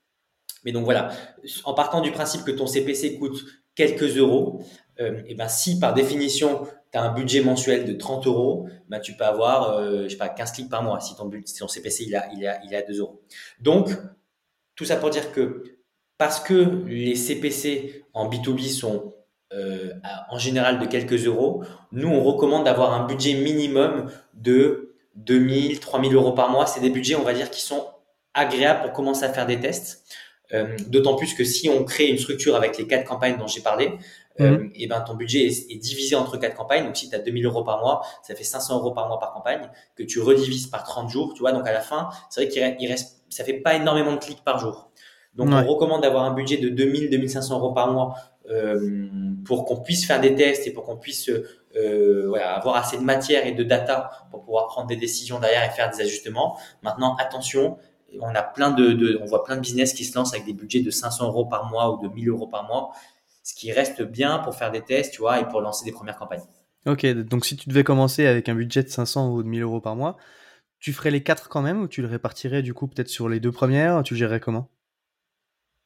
Mais 0.65 0.73
donc 0.73 0.85
voilà, 0.85 1.11
en 1.65 1.75
partant 1.75 2.01
du 2.01 2.11
principe 2.11 2.45
que 2.45 2.51
ton 2.51 2.67
CPC 2.67 3.19
coûte 3.19 3.45
quelques 3.75 4.17
euros, 4.17 4.63
et 4.99 5.35
ben 5.35 5.49
si 5.49 5.79
par 5.79 5.95
définition 5.95 6.67
tu 6.93 6.99
as 6.99 7.03
un 7.03 7.15
budget 7.15 7.41
mensuel 7.41 7.87
de 7.87 7.93
30 7.95 8.27
euros, 8.27 8.69
ben 8.89 9.01
tu 9.01 9.15
peux 9.15 9.25
avoir 9.25 9.83
je 9.83 10.09
sais 10.09 10.17
pas 10.17 10.29
15 10.29 10.53
clics 10.53 10.69
par 10.69 10.83
mois 10.83 11.01
si 11.01 11.17
ton, 11.17 11.31
si 11.47 11.59
ton 11.59 11.69
CPC 11.69 12.05
il 12.05 12.17
a, 12.17 12.29
il 12.35 12.47
a, 12.47 12.63
il 12.65 12.75
a 12.75 12.83
2 12.83 12.99
euros. 12.99 13.23
Donc 13.61 13.89
tout 14.81 14.87
ça 14.87 14.97
pour 14.97 15.11
dire 15.11 15.31
que 15.31 15.63
parce 16.17 16.41
que 16.41 16.87
les 16.87 17.15
CPC 17.15 18.07
en 18.15 18.31
B2B 18.31 18.67
sont 18.71 19.13
euh, 19.53 19.93
en 20.31 20.39
général 20.39 20.79
de 20.79 20.87
quelques 20.87 21.27
euros, 21.27 21.63
nous, 21.93 22.09
on 22.09 22.23
recommande 22.23 22.65
d'avoir 22.65 22.95
un 22.95 23.05
budget 23.05 23.35
minimum 23.35 24.11
de 24.33 24.95
2000, 25.17 25.81
3000 25.81 26.15
euros 26.15 26.33
par 26.33 26.49
mois. 26.49 26.65
C'est 26.65 26.81
des 26.81 26.89
budgets, 26.89 27.15
on 27.15 27.25
va 27.25 27.35
dire, 27.35 27.51
qui 27.51 27.61
sont 27.61 27.89
agréables 28.33 28.81
pour 28.81 28.93
commencer 28.95 29.25
à 29.25 29.29
faire 29.31 29.45
des 29.45 29.61
tests. 29.61 30.03
Euh, 30.53 30.77
d'autant 30.89 31.15
plus 31.15 31.35
que 31.35 31.45
si 31.45 31.69
on 31.69 31.85
crée 31.85 32.09
une 32.09 32.19
structure 32.19 32.57
avec 32.57 32.77
les 32.77 32.87
quatre 32.87 33.05
campagnes 33.05 33.39
dont 33.39 33.47
j'ai 33.47 33.61
parlé, 33.61 33.93
euh, 34.41 34.59
mhm. 34.59 34.71
et 34.75 34.87
ben 34.87 35.01
ton 35.01 35.15
budget 35.15 35.47
est, 35.47 35.81
divisé 35.81 36.17
entre 36.17 36.37
quatre 36.39 36.57
campagnes. 36.57 36.85
Donc 36.85 36.97
si 36.97 37.09
tu 37.09 37.15
as 37.15 37.19
2000 37.19 37.47
euros 37.47 37.63
par 37.63 37.81
mois, 37.81 38.03
ça 38.23 38.35
fait 38.35 38.45
500 38.45 38.79
euros 38.79 38.93
par 38.93 39.09
mois 39.09 39.19
par 39.19 39.33
campagne 39.33 39.69
que 39.97 40.03
tu 40.03 40.21
redivises 40.21 40.67
par 40.67 40.85
30 40.85 41.11
jours, 41.11 41.35
tu 41.35 41.41
vois. 41.41 41.53
Donc 41.53 41.67
à 41.67 41.73
la 41.73 41.81
fin, 41.81 42.09
c'est 42.31 42.45
vrai 42.47 42.77
qu'il 42.77 42.89
reste, 42.89 43.23
ça 43.29 43.45
fait 43.45 43.55
pas 43.55 43.75
énormément 43.75 44.13
de 44.13 44.19
clics 44.19 44.43
par 44.45 44.59
jour. 44.59 44.91
Donc 45.35 45.49
on 45.53 45.65
recommande 45.65 46.03
d'avoir 46.03 46.25
un 46.25 46.35
budget 46.35 46.57
de 46.57 46.69
2000 46.69 47.11
2500 47.11 47.59
euros 47.59 47.73
par 47.73 47.93
mois 47.93 48.17
euh, 48.51 49.09
pour 49.45 49.65
qu'on 49.65 49.77
puisse 49.77 50.05
faire 50.05 50.21
des 50.21 50.35
tests 50.35 50.67
et 50.67 50.73
pour 50.73 50.85
qu'on 50.85 50.97
puisse 50.97 51.31
euh, 51.77 52.25
voilà, 52.29 52.55
avoir 52.57 52.77
assez 52.77 52.97
de 52.97 53.03
matière 53.03 53.47
et 53.47 53.53
de 53.53 53.63
data 53.63 54.11
pour 54.31 54.43
pouvoir 54.43 54.67
prendre 54.67 54.89
des 54.89 54.97
décisions 54.97 55.39
derrière 55.39 55.65
et 55.65 55.71
faire 55.71 55.91
des 55.91 56.01
ajustements. 56.01 56.59
Maintenant, 56.83 57.15
attention, 57.17 57.79
on 58.21 58.35
a 58.35 58.43
plein 58.43 58.71
de, 58.71 59.19
on 59.23 59.27
voit 59.27 59.45
plein 59.45 59.57
de 59.57 59.61
business 59.61 59.93
qui 59.93 60.05
se 60.05 60.17
lancent 60.17 60.33
avec 60.33 60.47
des 60.47 60.53
budgets 60.53 60.83
de 60.83 60.91
500 60.91 61.29
euros 61.29 61.47
par 61.47 61.71
mois 61.71 61.95
ou 61.95 62.03
de 62.03 62.13
1000 62.13 62.29
euros 62.29 62.47
par 62.47 62.65
mois, 62.65 62.93
ce 63.43 63.55
qui 63.55 63.73
reste 63.73 64.03
bien 64.03 64.39
pour 64.39 64.55
faire 64.55 64.71
des 64.71 64.83
tests, 64.83 65.13
tu 65.13 65.21
vois, 65.21 65.41
et 65.41 65.49
pour 65.49 65.61
lancer 65.61 65.85
des 65.85 65.93
premières 65.93 66.17
campagnes. 66.17 66.43
Ok, 66.87 67.07
donc 67.07 67.45
si 67.45 67.57
tu 67.57 67.69
devais 67.69 67.85
commencer 67.85 68.27
avec 68.27 68.49
un 68.49 68.55
budget 68.55 68.83
de 68.83 68.89
500 68.89 69.33
ou 69.33 69.43
de 69.43 69.49
1000 69.49 69.63
euros 69.63 69.81
par 69.81 69.97
mois, 69.97 70.17
tu 70.79 70.93
ferais 70.93 71.11
les 71.11 71.23
quatre 71.23 71.49
quand 71.49 71.63
même 71.63 71.83
ou 71.83 71.89
tu 71.89 72.01
le 72.01 72.09
répartirais 72.09 72.63
du 72.63 72.73
coup 72.73 72.87
peut-être 72.89 73.09
sur 73.09 73.29
les 73.29 73.39
deux 73.39 73.53
premières 73.53 74.03
Tu 74.03 74.17
gérerais 74.17 74.41
comment? 74.41 74.71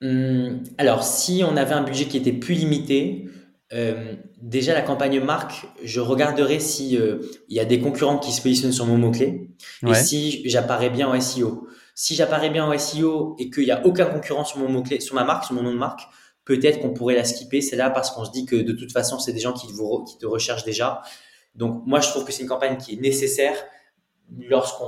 Hum, 0.03 0.63
Alors, 0.79 1.03
si 1.03 1.43
on 1.45 1.57
avait 1.57 1.73
un 1.73 1.83
budget 1.83 2.07
qui 2.07 2.17
était 2.17 2.33
plus 2.33 2.55
limité, 2.55 3.27
euh, 3.73 4.15
déjà 4.41 4.75
la 4.75 4.83
campagne 4.83 5.21
marque, 5.21 5.67
je 5.83 6.01
regarderais 6.01 6.61
si 6.61 6.97
euh, 6.97 7.19
il 7.49 7.57
y 7.57 7.61
a 7.61 7.65
des 7.65 7.81
concurrents 7.81 8.19
qui 8.19 8.33
se 8.33 8.43
positionnent 8.43 8.73
sur 8.73 8.87
mon 8.87 8.99
mot 8.99 9.11
clé 9.11 9.51
et 9.87 9.95
si 9.95 10.49
j'apparais 10.49 10.91
bien 10.91 11.09
en 11.09 11.15
SEO. 11.21 11.69
Si 11.95 12.15
j'apparais 12.15 12.51
bien 12.51 12.65
en 12.65 12.77
SEO 12.77 13.37
et 13.39 13.51
qu'il 13.51 13.65
n'y 13.65 13.71
a 13.71 13.87
aucun 13.87 14.07
concurrent 14.07 14.45
sur 14.45 14.59
mon 14.59 14.69
mot-clé, 14.69 15.01
sur 15.01 15.15
ma 15.15 15.25
marque, 15.25 15.45
sur 15.45 15.55
mon 15.55 15.63
nom 15.63 15.73
de 15.73 15.79
marque, 15.79 16.03
peut-être 16.45 16.81
qu'on 16.81 16.93
pourrait 16.93 17.15
la 17.15 17.25
skipper. 17.25 17.61
C'est 17.61 17.77
là 17.77 17.91
parce 17.91 18.11
qu'on 18.11 18.25
se 18.25 18.33
dit 18.33 18.47
que 18.47 18.57
de 18.57 18.73
toute 18.73 18.93
façon, 18.93 19.19
c'est 19.19 19.33
des 19.33 19.41
gens 19.41 19.53
qui, 19.53 19.67
vous, 19.73 20.05
qui 20.05 20.19
te 20.19 20.27
recherchent 20.27 20.65
déjà. 20.65 21.03
Donc, 21.55 21.87
moi, 21.87 22.01
je 22.01 22.09
trouve 22.09 22.25
que 22.25 22.33
c'est 22.33 22.43
une 22.43 22.49
campagne 22.49 22.77
qui 22.77 22.95
est 22.95 23.01
nécessaire 23.01 23.55
lorsqu'on 24.49 24.87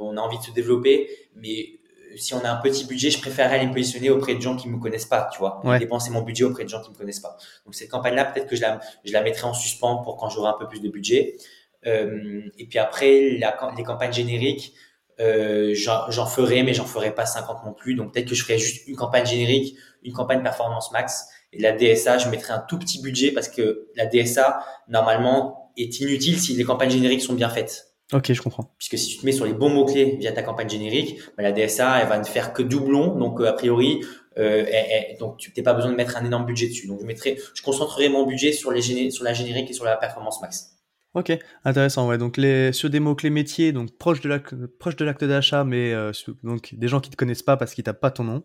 on 0.00 0.16
a 0.16 0.20
envie 0.20 0.38
de 0.38 0.44
se 0.44 0.50
développer. 0.50 1.08
Mais 1.36 1.80
euh, 2.12 2.16
si 2.16 2.34
on 2.34 2.40
a 2.44 2.50
un 2.50 2.56
petit 2.56 2.86
budget, 2.86 3.10
je 3.10 3.20
préférerais 3.20 3.56
aller 3.56 3.66
me 3.66 3.72
positionner 3.72 4.10
auprès 4.10 4.34
de 4.34 4.40
gens 4.40 4.56
qui 4.56 4.68
me 4.68 4.78
connaissent 4.78 5.06
pas, 5.06 5.28
tu 5.32 5.38
vois, 5.38 5.60
dépenser 5.78 6.10
mon 6.10 6.22
budget 6.22 6.44
auprès 6.44 6.64
de 6.64 6.68
gens 6.68 6.80
qui 6.80 6.90
me 6.90 6.96
connaissent 6.96 7.20
pas. 7.20 7.36
Donc 7.64 7.74
cette 7.74 7.90
campagne-là, 7.90 8.24
peut-être 8.26 8.46
que 8.46 8.56
je 8.56 8.62
la, 8.62 8.80
je 9.04 9.12
la 9.12 9.22
mettrai 9.22 9.46
en 9.46 9.54
suspens 9.54 9.98
pour 9.98 10.16
quand 10.16 10.30
j'aurai 10.30 10.50
un 10.50 10.56
peu 10.58 10.66
plus 10.66 10.80
de 10.80 10.88
budget. 10.88 11.36
Euh, 11.86 12.42
et 12.58 12.66
puis 12.66 12.78
après, 12.78 13.36
la, 13.38 13.56
les 13.76 13.82
campagnes 13.82 14.12
génériques, 14.12 14.74
euh, 15.20 15.74
j'en 15.74 16.26
ferai, 16.26 16.62
mais 16.62 16.74
j'en 16.74 16.86
ferai 16.86 17.14
pas 17.14 17.26
50 17.26 17.64
non 17.64 17.72
plus. 17.72 17.94
Donc 17.94 18.12
peut-être 18.12 18.28
que 18.28 18.34
je 18.34 18.42
ferai 18.42 18.58
juste 18.58 18.86
une 18.88 18.96
campagne 18.96 19.26
générique, 19.26 19.76
une 20.02 20.12
campagne 20.12 20.42
performance 20.42 20.92
max. 20.92 21.26
Et 21.52 21.60
la 21.60 21.72
DSA, 21.72 22.18
je 22.18 22.28
mettrai 22.28 22.52
un 22.52 22.64
tout 22.68 22.78
petit 22.78 23.00
budget 23.00 23.30
parce 23.30 23.48
que 23.48 23.88
la 23.94 24.06
DSA, 24.06 24.64
normalement, 24.88 25.72
est 25.76 26.00
inutile 26.00 26.38
si 26.38 26.54
les 26.54 26.64
campagnes 26.64 26.90
génériques 26.90 27.22
sont 27.22 27.34
bien 27.34 27.48
faites. 27.48 27.94
Ok, 28.12 28.32
je 28.32 28.42
comprends. 28.42 28.70
Puisque 28.76 28.98
si 28.98 29.08
tu 29.08 29.18
te 29.18 29.26
mets 29.26 29.32
sur 29.32 29.46
les 29.46 29.54
bons 29.54 29.70
mots-clés 29.70 30.16
via 30.18 30.32
ta 30.32 30.42
campagne 30.42 30.68
générique, 30.68 31.18
bah, 31.36 31.42
la 31.42 31.52
DSA, 31.52 32.02
elle 32.02 32.08
va 32.08 32.18
ne 32.18 32.24
faire 32.24 32.52
que 32.52 32.62
doublon. 32.62 33.16
Donc, 33.16 33.40
euh, 33.40 33.48
a 33.48 33.52
priori, 33.52 34.00
euh, 34.36 34.66
donc 35.18 35.38
tu 35.38 35.52
n'as 35.56 35.62
pas 35.62 35.74
besoin 35.74 35.90
de 35.90 35.96
mettre 35.96 36.16
un 36.16 36.24
énorme 36.24 36.44
budget 36.44 36.68
dessus. 36.68 36.86
Donc, 36.86 37.00
je 37.00 37.06
mettrai, 37.06 37.38
je 37.54 37.62
concentrerai 37.62 38.08
mon 38.08 38.26
budget 38.26 38.52
sur, 38.52 38.72
les, 38.72 39.10
sur 39.10 39.24
la 39.24 39.32
générique 39.32 39.70
et 39.70 39.72
sur 39.72 39.84
la 39.84 39.96
performance 39.96 40.40
max. 40.42 40.73
Ok, 41.14 41.32
intéressant. 41.64 42.08
Ouais, 42.08 42.18
donc 42.18 42.36
les, 42.36 42.72
sur 42.72 42.90
des 42.90 42.98
mots 42.98 43.14
clés 43.14 43.30
métiers, 43.30 43.72
donc 43.72 43.96
proche 43.96 44.20
de 44.20 44.28
l'acte, 44.28 44.54
proche 44.66 44.96
de 44.96 45.04
l'acte 45.04 45.22
d'achat, 45.22 45.62
mais 45.62 45.92
euh, 45.92 46.10
donc 46.42 46.74
des 46.74 46.88
gens 46.88 47.00
qui 47.00 47.08
te 47.08 47.14
connaissent 47.14 47.44
pas 47.44 47.56
parce 47.56 47.72
qu'ils 47.72 47.84
tapent 47.84 48.00
pas 48.00 48.10
ton 48.10 48.24
nom. 48.24 48.44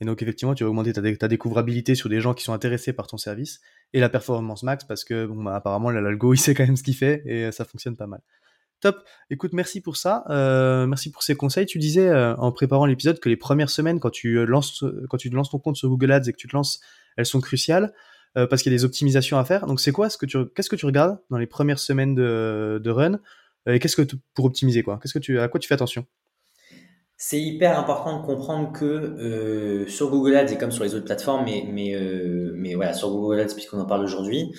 Et 0.00 0.04
donc 0.04 0.22
effectivement, 0.22 0.54
tu 0.54 0.62
vas 0.62 0.70
augmenter 0.70 0.92
ta, 0.92 1.28
découvrabilité 1.28 1.96
sur 1.96 2.08
des 2.08 2.20
gens 2.20 2.32
qui 2.32 2.44
sont 2.44 2.52
intéressés 2.52 2.92
par 2.92 3.08
ton 3.08 3.16
service 3.16 3.60
et 3.92 4.00
la 4.00 4.08
performance 4.08 4.62
max 4.62 4.84
parce 4.84 5.04
que 5.04 5.26
bon, 5.26 5.42
bah, 5.42 5.56
apparemment 5.56 5.90
l'algo 5.90 6.34
il 6.34 6.38
sait 6.38 6.54
quand 6.54 6.64
même 6.64 6.76
ce 6.76 6.84
qu'il 6.84 6.96
fait 6.96 7.22
et 7.26 7.46
euh, 7.46 7.52
ça 7.52 7.64
fonctionne 7.64 7.96
pas 7.96 8.06
mal. 8.06 8.20
Top. 8.80 9.02
Écoute, 9.30 9.52
merci 9.52 9.80
pour 9.80 9.96
ça. 9.96 10.24
Euh, 10.30 10.86
merci 10.86 11.10
pour 11.10 11.22
ces 11.24 11.34
conseils. 11.34 11.66
Tu 11.66 11.78
disais 11.78 12.14
en 12.14 12.52
préparant 12.52 12.86
l'épisode 12.86 13.18
que 13.18 13.28
les 13.28 13.36
premières 13.36 13.70
semaines, 13.70 13.98
quand 13.98 14.10
tu 14.10 14.44
lances, 14.46 14.84
quand 15.08 15.16
tu 15.16 15.30
lances 15.30 15.50
ton 15.50 15.58
compte 15.58 15.76
sur 15.76 15.88
Google 15.88 16.12
Ads 16.12 16.28
et 16.28 16.32
que 16.32 16.36
tu 16.36 16.48
te 16.48 16.54
lances, 16.54 16.80
elles 17.16 17.26
sont 17.26 17.40
cruciales. 17.40 17.92
Euh, 18.36 18.48
parce 18.48 18.62
qu'il 18.62 18.72
y 18.72 18.74
a 18.74 18.78
des 18.78 18.84
optimisations 18.84 19.38
à 19.38 19.44
faire. 19.44 19.66
Donc 19.66 19.80
c'est 19.80 19.92
quoi 19.92 20.10
ce 20.10 20.18
que 20.18 20.26
tu 20.26 20.38
qu'est-ce 20.54 20.68
que 20.68 20.76
tu 20.76 20.86
regardes 20.86 21.18
dans 21.30 21.38
les 21.38 21.46
premières 21.46 21.78
semaines 21.78 22.16
de, 22.16 22.90
run 22.90 23.20
euh, 23.68 23.74
et 23.74 23.78
qu'est-ce 23.78 23.96
que 23.96 24.16
pour 24.34 24.46
optimiser 24.46 24.82
quoi? 24.82 24.98
Qu'est-ce 25.00 25.14
que 25.14 25.20
tu 25.20 25.38
à 25.38 25.46
quoi 25.46 25.60
tu 25.60 25.68
fais 25.68 25.74
attention? 25.74 26.04
C'est 27.16 27.40
hyper 27.40 27.78
important 27.78 28.20
de 28.20 28.26
comprendre 28.26 28.72
que 28.72 28.84
euh, 28.84 29.86
sur 29.86 30.10
Google 30.10 30.34
Ads 30.34 30.52
et 30.52 30.58
comme 30.58 30.72
sur 30.72 30.82
les 30.82 30.96
autres 30.96 31.04
plateformes, 31.04 31.44
mais 31.44 31.64
mais 31.70 31.96
mais 32.54 32.74
voilà 32.74 32.92
sur 32.92 33.08
Google 33.10 33.38
Ads 33.38 33.54
puisqu'on 33.54 33.78
en 33.78 33.86
parle 33.86 34.02
aujourd'hui, 34.02 34.52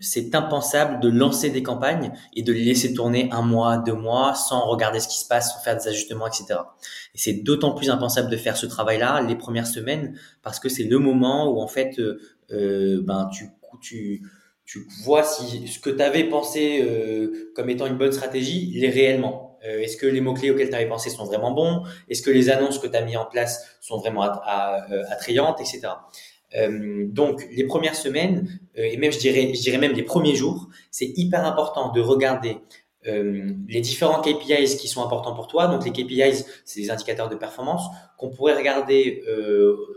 c'est 0.00 0.34
impensable 0.34 0.98
de 1.00 1.08
lancer 1.08 1.50
des 1.50 1.62
campagnes 1.62 2.12
et 2.34 2.42
de 2.42 2.52
les 2.52 2.64
laisser 2.64 2.92
tourner 2.94 3.28
un 3.30 3.42
mois, 3.42 3.78
deux 3.78 3.94
mois 3.94 4.34
sans 4.34 4.66
regarder 4.66 4.98
ce 4.98 5.06
qui 5.06 5.18
se 5.18 5.28
passe, 5.28 5.54
sans 5.54 5.60
faire 5.60 5.76
des 5.76 5.86
ajustements, 5.86 6.26
etc. 6.26 6.58
Et 7.14 7.18
c'est 7.18 7.44
d'autant 7.44 7.74
plus 7.74 7.90
impensable 7.90 8.28
de 8.28 8.36
faire 8.36 8.56
ce 8.56 8.66
travail-là 8.66 9.22
les 9.22 9.36
premières 9.36 9.68
semaines 9.68 10.18
parce 10.42 10.58
que 10.58 10.68
c'est 10.68 10.84
le 10.84 10.98
moment 10.98 11.48
où 11.48 11.60
en 11.60 11.68
fait 11.68 11.96
ben 12.50 13.28
tu 13.32 13.46
tu 13.80 14.22
tu 14.66 14.86
vois 15.04 15.22
si 15.22 15.66
ce 15.66 15.78
que 15.78 15.90
tu 15.90 16.02
avais 16.02 16.24
pensé 16.24 16.86
comme 17.54 17.70
étant 17.70 17.86
une 17.86 17.98
bonne 17.98 18.12
stratégie 18.12 18.72
l'est 18.74 18.90
réellement. 18.90 19.50
Euh, 19.64 19.80
est-ce 19.80 19.96
que 19.96 20.06
les 20.06 20.20
mots-clés 20.20 20.50
auxquels 20.50 20.70
tu 20.70 20.74
avais 20.74 20.88
pensé 20.88 21.10
sont 21.10 21.24
vraiment 21.24 21.52
bons? 21.52 21.82
Est-ce 22.08 22.22
que 22.22 22.30
les 22.30 22.50
annonces 22.50 22.78
que 22.78 22.86
tu 22.86 22.96
as 22.96 23.02
mis 23.02 23.16
en 23.16 23.26
place 23.26 23.76
sont 23.80 23.98
vraiment 23.98 24.24
euh, 24.24 25.02
attrayantes, 25.10 25.60
etc. 25.60 25.88
Euh, 26.56 27.06
donc, 27.08 27.46
les 27.52 27.64
premières 27.64 27.94
semaines, 27.94 28.60
et 28.74 28.96
même 28.96 29.12
je 29.12 29.18
dirais, 29.18 29.52
je 29.54 29.60
dirais 29.60 29.78
même 29.78 29.92
les 29.92 30.02
premiers 30.02 30.34
jours, 30.34 30.68
c'est 30.90 31.12
hyper 31.16 31.44
important 31.44 31.92
de 31.92 32.00
regarder 32.00 32.58
les 33.04 33.80
différents 33.80 34.20
KPIs 34.20 34.76
qui 34.76 34.88
sont 34.88 35.02
importants 35.02 35.34
pour 35.34 35.46
toi. 35.46 35.66
Donc, 35.68 35.84
les 35.84 35.92
KPIs, 35.92 36.44
c'est 36.64 36.80
des 36.80 36.90
indicateurs 36.90 37.28
de 37.28 37.34
performance 37.34 37.82
qu'on 38.18 38.30
pourrait 38.30 38.56
regarder 38.56 39.24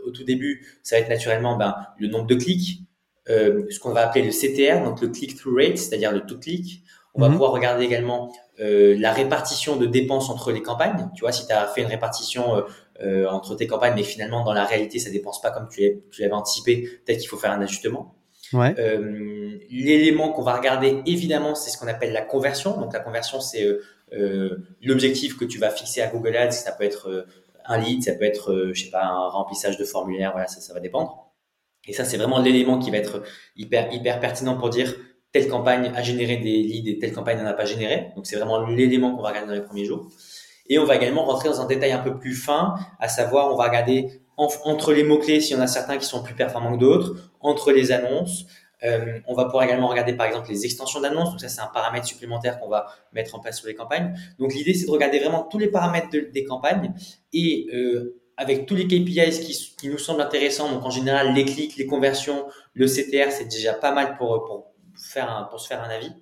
au 0.06 0.10
tout 0.10 0.24
début. 0.24 0.66
Ça 0.82 0.96
va 0.96 1.02
être 1.02 1.10
naturellement 1.10 1.56
ben, 1.56 1.74
le 1.98 2.08
nombre 2.08 2.26
de 2.26 2.34
clics, 2.34 2.82
ce 3.26 3.78
qu'on 3.78 3.92
va 3.92 4.08
appeler 4.08 4.24
le 4.24 4.30
CTR, 4.30 4.84
donc 4.84 5.00
le 5.00 5.08
click-through 5.08 5.56
rate, 5.56 5.78
c'est-à-dire 5.78 6.12
le 6.12 6.20
tout 6.20 6.38
clic. 6.38 6.82
On 7.14 7.20
va 7.20 7.28
mhm. 7.28 7.34
pouvoir 7.34 7.52
regarder 7.52 7.84
également 7.84 8.32
euh, 8.60 8.96
la 8.98 9.12
répartition 9.12 9.76
de 9.76 9.86
dépenses 9.86 10.30
entre 10.30 10.50
les 10.52 10.62
campagnes. 10.62 11.10
Tu 11.14 11.20
vois, 11.20 11.32
si 11.32 11.46
tu 11.46 11.52
as 11.52 11.66
fait 11.68 11.82
une 11.82 11.88
répartition 11.88 12.56
euh, 12.56 12.62
euh, 13.02 13.28
entre 13.28 13.54
tes 13.54 13.66
campagnes, 13.66 13.94
mais 13.94 14.02
finalement 14.02 14.44
dans 14.44 14.52
la 14.52 14.64
réalité 14.64 14.98
ça 14.98 15.10
dépense 15.10 15.40
pas 15.40 15.50
comme 15.50 15.68
tu, 15.68 16.02
tu 16.10 16.22
l'avais 16.22 16.34
anticipé, 16.34 16.88
peut-être 17.04 17.18
qu'il 17.18 17.28
faut 17.28 17.36
faire 17.36 17.52
un 17.52 17.60
ajustement. 17.60 18.16
Euh, 18.78 19.58
L'élément 19.70 20.30
qu'on 20.30 20.42
va 20.42 20.56
regarder 20.56 21.02
évidemment, 21.06 21.54
c'est 21.54 21.70
ce 21.70 21.78
qu'on 21.78 21.88
appelle 21.88 22.12
la 22.12 22.22
conversion. 22.22 22.78
Donc 22.78 22.92
la 22.92 23.00
conversion, 23.00 23.40
c'est 23.40 23.66
euh, 24.12 24.58
l'objectif 24.82 25.36
que 25.36 25.44
tu 25.44 25.58
vas 25.58 25.70
fixer 25.70 26.00
à 26.00 26.06
Google 26.06 26.36
Ads. 26.36 26.52
Ça 26.52 26.72
peut 26.72 26.84
être 26.84 27.26
un 27.64 27.78
lead, 27.78 28.02
ça 28.02 28.12
peut 28.12 28.24
être, 28.24 28.70
je 28.72 28.84
sais 28.84 28.90
pas, 28.90 29.04
un 29.04 29.28
remplissage 29.28 29.76
de 29.76 29.84
formulaire. 29.84 30.32
Voilà, 30.32 30.46
ça, 30.46 30.60
ça 30.60 30.74
va 30.74 30.80
dépendre. 30.80 31.32
Et 31.86 31.92
ça, 31.92 32.04
c'est 32.04 32.16
vraiment 32.16 32.40
l'élément 32.40 32.78
qui 32.78 32.90
va 32.90 32.98
être 32.98 33.22
hyper 33.56 33.92
hyper 33.92 34.20
pertinent 34.20 34.56
pour 34.56 34.70
dire 34.70 34.94
telle 35.32 35.48
campagne 35.48 35.90
a 35.96 36.02
généré 36.02 36.36
des 36.36 36.62
leads 36.62 36.88
et 36.88 36.98
telle 36.98 37.12
campagne 37.12 37.38
n'en 37.38 37.46
a 37.46 37.54
pas 37.54 37.64
généré. 37.64 38.12
Donc 38.14 38.26
c'est 38.26 38.36
vraiment 38.36 38.64
l'élément 38.66 39.16
qu'on 39.16 39.22
va 39.22 39.30
regarder 39.30 39.48
dans 39.48 39.54
les 39.54 39.64
premiers 39.64 39.84
jours. 39.84 40.08
Et 40.68 40.78
on 40.78 40.84
va 40.84 40.94
également 40.94 41.24
rentrer 41.24 41.48
dans 41.48 41.60
un 41.60 41.66
détail 41.66 41.90
un 41.90 41.98
peu 41.98 42.16
plus 42.18 42.34
fin, 42.34 42.76
à 43.00 43.08
savoir 43.08 43.52
on 43.52 43.56
va 43.56 43.64
regarder 43.64 44.22
entre 44.36 44.92
les 44.92 45.04
mots-clés 45.04 45.40
s'il 45.40 45.56
y 45.56 45.58
en 45.58 45.62
a 45.62 45.66
certains 45.66 45.98
qui 45.98 46.06
sont 46.06 46.22
plus 46.22 46.34
performants 46.34 46.74
que 46.74 46.80
d'autres, 46.80 47.30
entre 47.40 47.72
les 47.72 47.92
annonces. 47.92 48.46
Euh, 48.82 49.18
on 49.26 49.34
va 49.34 49.44
pouvoir 49.46 49.64
également 49.64 49.88
regarder 49.88 50.12
par 50.12 50.26
exemple 50.26 50.50
les 50.50 50.64
extensions 50.64 51.00
d'annonces. 51.00 51.30
Donc 51.30 51.40
ça 51.40 51.48
c'est 51.48 51.60
un 51.60 51.70
paramètre 51.72 52.06
supplémentaire 52.06 52.60
qu'on 52.60 52.68
va 52.68 52.86
mettre 53.12 53.34
en 53.34 53.40
place 53.40 53.58
sur 53.58 53.66
les 53.66 53.74
campagnes. 53.74 54.14
Donc 54.38 54.52
l'idée 54.52 54.74
c'est 54.74 54.86
de 54.86 54.90
regarder 54.90 55.20
vraiment 55.20 55.42
tous 55.42 55.58
les 55.58 55.68
paramètres 55.68 56.08
des 56.10 56.44
campagnes 56.44 56.92
et 57.32 57.68
euh, 57.72 58.20
avec 58.36 58.66
tous 58.66 58.74
les 58.74 58.86
KPIs 58.86 59.40
qui, 59.78 59.88
nous 59.88 59.98
semblent 59.98 60.20
intéressants. 60.20 60.70
Donc 60.70 60.84
en 60.84 60.90
général 60.90 61.32
les 61.34 61.44
clics, 61.44 61.76
les 61.76 61.86
conversions, 61.86 62.46
le 62.74 62.86
CTR 62.86 63.30
c'est 63.30 63.48
déjà 63.48 63.72
pas 63.72 63.92
mal 63.92 64.16
pour, 64.16 64.44
pour 64.44 64.72
faire 64.96 65.48
pour 65.50 65.60
se 65.60 65.68
faire 65.68 65.82
un 65.82 65.90
avis. 65.90 66.12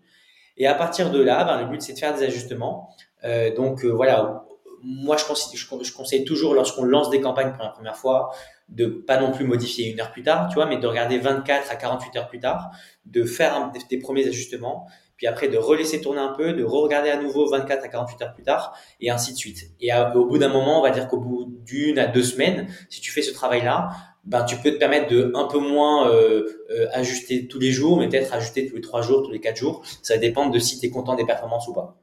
Et 0.59 0.66
à 0.66 0.75
partir 0.75 1.11
de 1.11 1.20
là, 1.20 1.44
ben, 1.44 1.62
le 1.62 1.66
but 1.66 1.83
c'est 1.83 1.94
de 1.94 1.98
faire 1.98 2.14
des 2.14 2.25
ajustements. 2.25 2.90
Euh, 3.25 3.55
donc 3.55 3.85
voilà, 3.85 4.44
moi 4.83 5.16
je 5.16 5.25
conseille, 5.25 5.57
je, 5.57 5.92
conseille 5.92 6.25
toujours 6.25 6.55
lorsqu'on 6.55 6.85
lance 6.85 7.11
des 7.11 7.21
campagnes 7.21 7.53
pour 7.53 7.62
la 7.62 7.71
première 7.71 7.97
fois 7.97 8.31
de 8.68 8.87
pas 8.87 9.21
non 9.21 9.33
plus 9.33 9.45
modifier 9.45 9.90
une 9.90 10.01
heure 10.01 10.12
plus 10.12 10.23
tard, 10.23 10.49
tu 10.49 10.55
vois, 10.55 10.66
mais 10.66 10.79
de 10.79 10.87
regarder 10.87 11.18
24 11.18 11.71
à 11.71 11.77
48 11.77 12.16
heures 12.16 12.29
plus 12.29 12.40
tard, 12.40 12.71
de 13.05 13.25
faire 13.25 13.71
des, 13.90 13.99
premiers 13.99 14.27
ajustements. 14.27 14.87
puis 15.16 15.27
après 15.27 15.49
de 15.49 15.59
relaisser 15.59 16.01
tourner 16.01 16.21
un 16.21 16.33
peu, 16.33 16.55
de 16.55 16.64
re-regarder 16.64 17.11
à 17.11 17.21
nouveau 17.21 17.49
24 17.49 17.85
à 17.85 17.88
48 17.88 18.23
heures 18.23 18.35
plus 18.35 18.45
tard, 18.45 18.75
et 19.01 19.11
ainsi 19.11 19.33
de 19.33 19.37
suite. 19.37 19.71
Et 19.81 19.90
au 20.14 20.25
bout 20.25 20.38
d'un 20.38 20.49
moment, 20.49 20.81
on 20.81 20.83
va 20.83 20.90
dire 20.90 21.07
qu'au 21.09 21.18
bout 21.18 21.53
d'une 21.66 21.99
à 21.99 22.07
deux 22.07 22.23
semaines, 22.23 22.66
si 22.88 23.01
tu 23.01 23.11
fais 23.11 23.23
ce 23.23 23.33
travail-là, 23.33 23.90
ben, 24.25 24.45
tu 24.45 24.57
peux 24.57 24.71
te 24.71 24.77
permettre 24.77 25.09
de 25.09 25.33
un 25.35 25.45
peu 25.45 25.59
moins 25.59 26.09
euh, 26.09 26.45
euh, 26.71 26.87
ajuster 26.92 27.49
tous 27.49 27.59
les 27.59 27.73
jours, 27.73 27.99
mais 27.99 28.09
peut-être 28.09 28.33
ajuster 28.33 28.66
tous 28.66 28.77
les 28.77 28.81
trois 28.81 29.03
jours, 29.03 29.23
tous 29.25 29.33
les 29.33 29.40
quatre 29.40 29.57
jours. 29.57 29.83
Ça 30.03 30.16
dépend 30.16 30.49
de 30.49 30.59
si 30.59 30.79
tu 30.79 30.87
es 30.87 30.90
content 30.90 31.16
des 31.16 31.27
performances 31.27 31.66
ou 31.66 31.73
pas. 31.73 32.02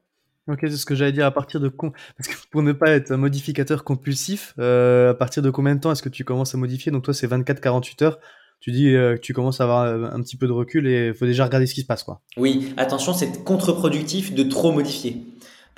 Ok, 0.50 0.60
c'est 0.64 0.72
ce 0.72 0.86
que 0.86 0.96
j'allais 0.96 1.12
dire 1.12 1.26
à 1.26 1.32
partir 1.32 1.60
de 1.60 1.70
parce 1.70 2.28
que 2.28 2.36
pour 2.50 2.64
ne 2.64 2.74
pas 2.74 2.90
être 2.92 3.12
un 3.12 3.18
modificateur 3.18 3.84
compulsif, 3.84 4.54
euh, 4.60 5.12
à 5.12 5.14
partir 5.14 5.44
de 5.44 5.50
combien 5.50 5.76
de 5.76 5.80
temps 5.80 5.92
est-ce 5.92 6.02
que 6.02 6.10
tu 6.10 6.24
commences 6.24 6.56
à 6.56 6.58
modifier? 6.58 6.92
Donc 6.92 7.04
toi 7.04 7.14
c'est 7.14 7.28
24-48 7.28 8.04
heures. 8.04 8.20
Tu 8.60 8.72
dis 8.72 8.92
que 8.92 9.16
tu 9.16 9.34
commences 9.34 9.62
à 9.62 9.64
avoir 9.64 9.86
un 9.86 10.22
petit 10.22 10.36
peu 10.36 10.46
de 10.46 10.52
recul 10.52 10.86
et 10.86 11.08
il 11.08 11.14
faut 11.14 11.26
déjà 11.26 11.46
regarder 11.46 11.66
ce 11.66 11.74
qui 11.74 11.82
se 11.82 11.86
passe 11.86 12.04
quoi. 12.04 12.22
Oui, 12.36 12.74
attention, 12.76 13.14
c'est 13.14 13.46
contre-productif 13.46 14.34
de 14.34 14.44
trop 14.44 14.74
modifier 14.74 15.24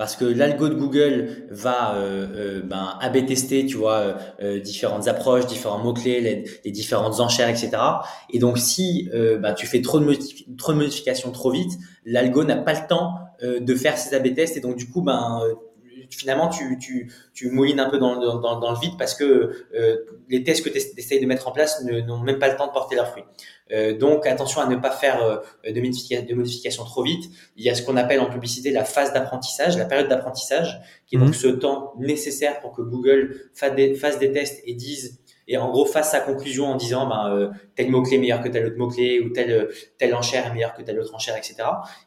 parce 0.01 0.15
que 0.15 0.25
l'algo 0.25 0.67
de 0.67 0.73
Google 0.73 1.45
va 1.51 1.93
euh, 1.93 2.25
euh, 2.35 2.61
ben, 2.63 2.97
AB 3.01 3.23
tester, 3.27 3.67
tu 3.67 3.77
vois, 3.77 4.17
euh, 4.41 4.59
différentes 4.59 5.07
approches, 5.07 5.45
différents 5.45 5.77
mots 5.77 5.93
clés, 5.93 6.43
les, 6.63 6.71
différentes 6.71 7.19
enchères, 7.19 7.49
etc. 7.49 7.69
Et 8.31 8.39
donc 8.39 8.57
si 8.57 9.07
ben, 9.13 9.53
tu 9.53 9.67
fais 9.67 9.79
trop 9.79 9.99
de 9.99 10.05
modifications 10.73 11.29
trop 11.29 11.51
vite, 11.51 11.73
l'algo 12.03 12.43
n'a 12.43 12.55
pas 12.55 12.73
le 12.73 12.87
temps 12.87 13.13
de 13.41 13.75
faire 13.75 13.97
ses 13.97 14.15
AB 14.15 14.33
tests 14.35 14.57
et 14.57 14.59
donc 14.59 14.75
du 14.75 14.87
coup 14.89 15.01
ben 15.01 15.41
finalement 16.15 16.49
tu, 16.49 16.77
tu, 16.79 17.11
tu 17.33 17.49
moulines 17.51 17.79
un 17.79 17.89
peu 17.89 17.97
dans, 17.97 18.19
dans, 18.19 18.59
dans 18.59 18.71
le 18.71 18.79
vide 18.79 18.93
parce 18.97 19.15
que 19.15 19.65
euh, 19.73 19.97
les 20.29 20.43
tests 20.43 20.63
que 20.63 20.69
tu 20.69 20.77
essayes 20.77 21.19
de 21.19 21.25
mettre 21.25 21.47
en 21.47 21.51
place 21.51 21.83
n'ont 21.83 22.19
même 22.19 22.39
pas 22.39 22.49
le 22.49 22.55
temps 22.55 22.67
de 22.67 22.71
porter 22.71 22.95
leurs 22.95 23.09
fruits. 23.09 23.23
Euh, 23.71 23.97
donc 23.97 24.27
attention 24.27 24.61
à 24.61 24.67
ne 24.67 24.75
pas 24.75 24.91
faire 24.91 25.23
euh, 25.23 25.37
de, 25.71 25.79
modification, 25.79 26.25
de 26.27 26.33
modification 26.33 26.83
trop 26.83 27.03
vite. 27.03 27.23
Il 27.55 27.63
y 27.63 27.69
a 27.69 27.75
ce 27.75 27.83
qu'on 27.83 27.97
appelle 27.97 28.19
en 28.19 28.29
publicité 28.29 28.71
la 28.71 28.83
phase 28.83 29.13
d'apprentissage, 29.13 29.77
la 29.77 29.85
période 29.85 30.09
d'apprentissage, 30.09 30.81
qui 31.07 31.15
est 31.15 31.19
donc 31.19 31.29
mhm. 31.29 31.33
ce 31.33 31.47
temps 31.47 31.93
nécessaire 31.97 32.59
pour 32.59 32.73
que 32.73 32.81
Google 32.81 33.49
fasse 33.53 33.75
des, 33.75 33.95
fasse 33.95 34.19
des 34.19 34.31
tests 34.31 34.61
et 34.65 34.73
dise 34.73 35.20
et 35.51 35.57
en 35.57 35.69
gros 35.69 35.85
fasse 35.85 36.11
sa 36.11 36.21
conclusion 36.21 36.67
en 36.67 36.75
disant 36.77 37.07
ben, 37.07 37.29
euh, 37.29 37.49
tel 37.75 37.91
mot-clé 37.91 38.17
meilleur 38.17 38.41
que 38.41 38.47
tel 38.47 38.65
autre 38.65 38.77
mot-clé 38.77 39.19
ou 39.19 39.31
tel, 39.31 39.67
telle 39.97 40.15
enchère 40.15 40.47
est 40.47 40.53
meilleur 40.53 40.73
que 40.73 40.81
telle 40.81 40.97
autre 40.97 41.13
enchère, 41.13 41.35
etc. 41.35 41.55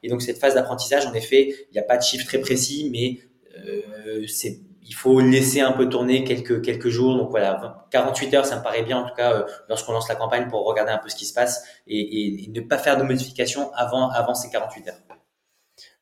Et 0.02 0.08
donc 0.08 0.22
cette 0.22 0.38
phase 0.38 0.54
d'apprentissage, 0.54 1.06
en 1.06 1.12
effet, 1.12 1.54
il 1.70 1.72
n'y 1.74 1.78
a 1.78 1.82
pas 1.82 1.98
de 1.98 2.02
chiffre 2.02 2.24
très 2.24 2.38
précis, 2.38 2.88
mais 2.90 3.18
euh, 3.58 4.26
c'est 4.26 4.60
il 4.86 4.94
faut 4.94 5.20
laisser 5.20 5.60
un 5.60 5.72
peu 5.72 5.88
tourner 5.88 6.24
quelques 6.24 6.62
quelques 6.62 6.88
jours. 6.88 7.16
Donc 7.16 7.30
voilà, 7.30 7.86
48 7.90 8.34
heures, 8.34 8.46
ça 8.46 8.56
me 8.58 8.62
paraît 8.62 8.82
bien 8.82 8.98
en 8.98 9.06
tout 9.06 9.14
cas 9.14 9.32
euh, 9.32 9.44
lorsqu'on 9.68 9.92
lance 9.92 10.08
la 10.08 10.14
campagne 10.14 10.48
pour 10.48 10.64
regarder 10.64 10.92
un 10.92 10.98
peu 10.98 11.10
ce 11.10 11.16
qui 11.16 11.26
se 11.26 11.34
passe 11.34 11.64
et, 11.86 12.44
et, 12.44 12.48
ne 12.48 12.60
pas 12.62 12.78
faire 12.78 12.96
de 12.96 13.02
modifications 13.02 13.72
avant 13.74 14.08
avant 14.08 14.34
ces 14.34 14.50
48 14.50 14.88
heures. 14.88 14.98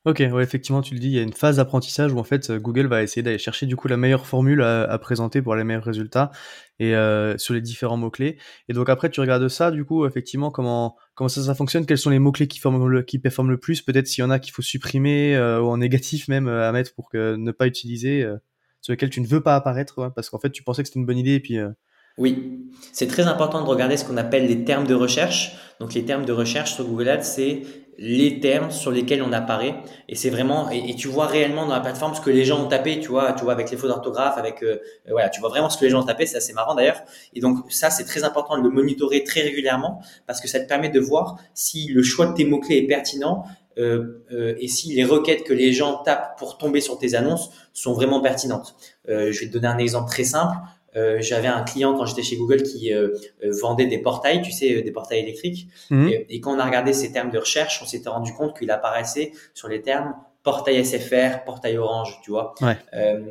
Ok, 0.05 0.19
ouais, 0.19 0.43
effectivement, 0.43 0.83
tu 0.83 0.95
le 0.95 1.01
dis, 1.01 1.07
il 1.07 1.13
y 1.13 1.19
a 1.21 1.23
une 1.23 1.33
phase 1.33 1.59
d'apprentissage 1.59 2.13
où 2.13 2.19
en 2.19 2.25
fait 2.25 2.51
Google 2.51 2.87
va 2.87 3.05
essayer 3.05 3.23
d'aller 3.23 3.39
chercher 3.39 3.67
du 3.67 3.77
coup 3.77 3.87
la 3.87 3.97
meilleure 3.97 4.27
formule 4.27 4.61
à, 4.61 4.99
présenter 4.99 5.41
pour 5.43 5.55
les 5.55 5.63
meilleurs 5.63 5.85
résultats 5.85 6.33
et 6.81 6.97
euh, 6.97 7.39
sur 7.39 7.55
les 7.55 7.61
différents 7.61 7.97
mots 7.97 8.11
clés. 8.11 8.37
Et 8.69 8.73
donc 8.73 8.89
après, 8.89 9.11
tu 9.11 9.21
regardes 9.21 9.47
ça, 9.47 9.71
du 9.71 9.85
coup, 9.85 10.05
effectivement, 10.05 10.51
comment 10.51 10.97
comment 11.15 11.29
ça 11.29 11.41
ça 11.45 11.55
fonctionne, 11.55 11.87
quels 11.87 11.99
sont 11.99 12.11
les 12.11 12.19
mots 12.19 12.33
clés 12.33 12.49
qui 12.49 12.59
forment 12.59 12.89
le, 12.89 13.03
qui 13.03 13.21
performent 13.21 13.51
le 13.51 13.59
plus, 13.59 13.81
peut-être 13.81 14.09
s'il 14.09 14.23
y 14.23 14.25
en 14.25 14.31
a 14.31 14.41
qu'il 14.41 14.53
faut 14.53 14.63
supprimer 14.63 15.37
euh, 15.37 15.61
ou 15.61 15.69
en 15.69 15.77
négatif 15.77 16.27
même 16.27 16.49
euh, 16.49 16.69
à 16.69 16.73
mettre 16.73 16.95
pour 16.95 17.09
que 17.09 17.37
ne 17.37 17.53
pas 17.53 17.69
utiliser, 17.69 18.27
sur 18.81 18.93
lesquels 18.93 19.11
tu 19.11 19.21
ne 19.21 19.27
veux 19.29 19.41
pas 19.41 19.55
apparaître, 19.55 20.11
parce 20.17 20.31
qu'en 20.31 20.41
fait 20.41 20.51
tu 20.51 20.65
pensais 20.65 20.83
que 20.83 20.89
c'était 20.89 20.99
une 20.99 21.07
bonne 21.07 21.19
idée 21.19 21.35
et 21.35 21.41
puis 21.41 21.59
oui, 22.19 22.69
c'est 22.93 23.07
très 23.07 23.27
important 23.27 23.63
de 23.63 23.67
regarder 23.67 23.97
ce 23.97 24.05
qu'on 24.05 24.19
appelle 24.19 24.47
les 24.47 24.65
termes 24.65 24.87
de 24.87 24.95
recherche. 24.95 25.57
Donc 25.81 25.95
les 25.95 26.05
termes 26.05 26.27
de 26.27 26.33
recherche 26.33 26.75
sur 26.75 26.85
Google 26.85 27.09
Ads, 27.09 27.23
c'est 27.23 27.63
les 27.99 28.41
termes 28.41 28.71
sur 28.71 28.91
lesquels 28.91 29.23
on 29.23 29.33
apparaît 29.33 29.75
et 30.09 30.15
c'est 30.15 30.31
vraiment 30.31 30.71
et, 30.71 30.95
tu 30.95 31.09
vois 31.09 31.27
réellement 31.27 31.67
dans 31.67 31.75
la 31.75 31.81
plateforme 31.81 32.15
ce 32.15 32.21
que 32.21 32.31
les 32.31 32.45
gens 32.45 32.65
ont 32.65 32.69
tapé 32.69 33.01
tu 33.01 33.09
vois 33.09 33.33
tu 33.35 33.45
vois 33.45 33.53
avec 33.53 33.71
les 33.71 33.77
fautes 33.77 33.91
d'orthographe 33.91 34.39
avec 34.39 34.63
euh, 34.63 34.77
euh, 35.07 35.11
voilà 35.11 35.29
tu 35.29 35.41
vois 35.41 35.51
vraiment 35.51 35.69
ce 35.69 35.79
que 35.79 35.85
les 35.85 35.91
gens 35.91 36.01
ont 36.01 36.07
tapé 36.07 36.25
c'est 36.25 36.39
assez 36.39 36.55
marrant 36.55 36.75
d'ailleurs 36.75 37.03
et 37.35 37.41
donc 37.41 37.71
ça 37.71 37.91
c'est 37.91 38.05
très 38.05 38.25
important 38.25 38.57
de 38.57 38.63
le 38.63 38.71
monitorer 38.71 39.25
très 39.25 39.43
régulièrement 39.43 40.01
parce 40.27 40.41
que 40.41 40.49
ça 40.49 40.59
te 40.59 40.67
permet 40.67 40.89
de 40.89 41.01
voir 41.01 41.37
si 41.53 41.89
le 41.89 42.03
choix 42.03 42.27
de 42.27 42.35
tes 42.35 42.45
mots 42.47 42.61
clés 42.61 42.79
est 42.79 42.87
pertinent 42.87 43.45
euh, 43.79 44.23
euh, 44.33 44.55
et 44.59 44.69
si 44.69 44.95
les 44.95 45.05
requêtes 45.05 45.45
que 45.45 45.53
les 45.53 45.73
gens 45.73 46.03
tapent 46.03 46.39
pour 46.39 46.59
tomber 46.59 46.81
sur 46.81 46.99
tes 46.99 47.15
annonces 47.15 47.51
sont 47.73 47.95
vraiment 47.95 48.21
pertinentes. 48.21 48.77
Euh, 49.09 49.33
je 49.33 49.41
vais 49.41 49.47
te 49.47 49.53
donner 49.53 49.69
un 49.69 49.79
exemple 49.79 50.11
très 50.11 50.25
simple. 50.25 50.57
Euh, 50.95 51.19
j'avais 51.21 51.49
un 51.49 51.63
client 51.63 51.95
quand 51.95 52.05
j'étais 52.05 52.23
chez 52.23 52.37
Google 52.37 52.63
qui 52.63 52.93
euh, 52.93 53.09
euh, 53.45 53.53
vendait 53.63 53.87
des 53.87 53.99
portails, 53.99 54.43
tu 54.43 54.53
sais, 54.53 54.83
des 54.83 54.91
portails 54.91 55.21
électriques. 55.21 55.69
Mhm. 55.91 56.11
Et, 56.29 56.41
quand 56.41 56.55
on 56.55 56.59
a 56.59 56.65
regardé 56.65 56.93
ces 56.93 57.13
termes 57.13 57.31
de 57.31 57.39
recherche, 57.39 57.81
on 57.83 57.87
s'était 57.87 58.09
rendu 58.09 58.33
compte 58.35 58.59
qu'il 58.59 58.71
apparaissait 58.71 59.33
sur 59.55 59.69
les 59.69 59.81
termes 59.81 60.15
portail 60.43 60.85
SFR, 60.85 61.45
portail 61.45 61.79
Orange, 61.79 62.19
tu 62.25 62.33
vois. 62.33 62.55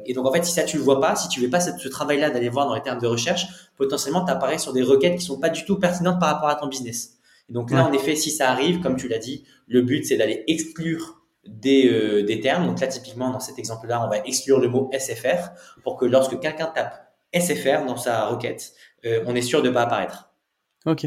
et 0.06 0.14
donc 0.14 0.26
en 0.26 0.32
fait, 0.32 0.46
si 0.46 0.54
ça 0.54 0.64
tu 0.64 0.78
le 0.78 0.84
vois 0.84 1.02
pas, 1.02 1.18
si 1.18 1.28
tu 1.28 1.42
fais 1.42 1.50
pas 1.50 1.60
ce, 1.60 1.90
travail-là 1.90 2.30
d'aller 2.30 2.48
voir 2.48 2.68
dans 2.68 2.74
les 2.74 2.82
termes 2.82 3.02
de 3.02 3.08
recherche, 3.08 3.48
potentiellement 3.76 4.24
tu 4.24 4.32
apparais 4.32 4.58
sur 4.58 4.72
des 4.72 4.82
requêtes 4.82 5.20
qui 5.20 5.26
sont 5.26 5.38
pas 5.38 5.50
du 5.50 5.66
tout 5.66 5.78
pertinentes 5.78 6.22
par 6.22 6.34
rapport 6.34 6.48
à 6.48 6.56
ton 6.56 6.68
business. 6.68 7.18
Et 7.50 7.54
donc 7.54 7.70
là, 7.70 7.86
en 7.86 7.92
effet, 7.92 8.16
si 8.16 8.32
ça 8.32 8.50
arrive, 8.50 8.80
comme 8.80 8.96
tu 8.96 9.10
l'as 9.10 9.18
dit, 9.18 9.44
le 9.68 9.82
but 9.82 10.06
c'est 10.06 10.16
d'aller 10.16 10.46
exclure 10.48 11.22
des, 11.46 12.24
des 12.24 12.40
termes. 12.40 12.66
Donc 12.66 12.80
là, 12.80 12.88
typiquement, 12.88 13.30
dans 13.30 13.42
cet 13.42 13.60
exemple-là, 13.60 14.06
on 14.06 14.10
va 14.10 14.20
exclure 14.20 14.62
le 14.62 14.70
mot 14.70 14.90
SFR 14.98 15.52
pour 15.84 15.98
que 15.98 16.06
lorsque 16.06 16.40
quelqu'un 16.40 16.68
tape 16.68 17.11
SFR 17.34 17.86
dans 17.86 17.98
sa 17.98 18.28
requête, 18.28 18.74
euh, 19.06 19.24
on 19.26 19.36
est 19.36 19.42
sûr 19.42 19.62
de 19.62 19.70
ne 19.70 19.74
pas 19.74 19.84
apparaître. 19.84 20.34
Ok. 20.86 21.06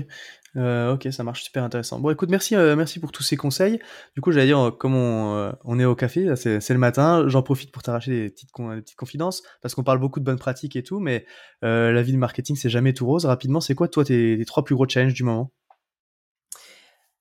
Euh, 0.56 0.92
ok, 0.92 1.08
ça 1.10 1.24
marche 1.24 1.42
super 1.42 1.64
intéressant. 1.64 1.98
Bon, 1.98 2.10
écoute, 2.10 2.30
merci, 2.30 2.54
euh, 2.54 2.76
merci 2.76 3.00
pour 3.00 3.10
tous 3.10 3.24
ces 3.24 3.36
conseils. 3.36 3.80
Du 4.14 4.20
coup, 4.20 4.30
j'allais 4.30 4.46
dire, 4.46 4.72
comme 4.78 4.94
on, 4.94 5.78
est 5.80 5.84
au 5.84 5.96
café, 5.96 6.36
c'est 6.36 6.70
le 6.70 6.78
matin, 6.78 7.24
j'en 7.26 7.42
profite 7.42 7.72
pour 7.72 7.82
t'arracher 7.82 8.12
des 8.12 8.30
petites, 8.30 8.50
confidences, 8.96 9.42
parce 9.62 9.74
qu'on 9.74 9.82
parle 9.82 9.98
beaucoup 9.98 10.20
de 10.20 10.24
bonnes 10.24 10.38
pratiques 10.38 10.76
et 10.76 10.84
tout, 10.84 11.00
mais 11.00 11.26
la 11.62 12.02
vie 12.02 12.12
de 12.12 12.18
marketing, 12.18 12.54
c'est 12.54 12.70
jamais 12.70 12.92
tout 12.92 13.04
rose. 13.04 13.26
Rapidement, 13.26 13.60
c'est 13.60 13.74
quoi, 13.74 13.88
toi, 13.88 14.04
tes, 14.04 14.44
trois 14.46 14.64
plus 14.64 14.76
gros 14.76 14.88
challenges 14.88 15.14
du 15.14 15.24
moment? 15.24 15.50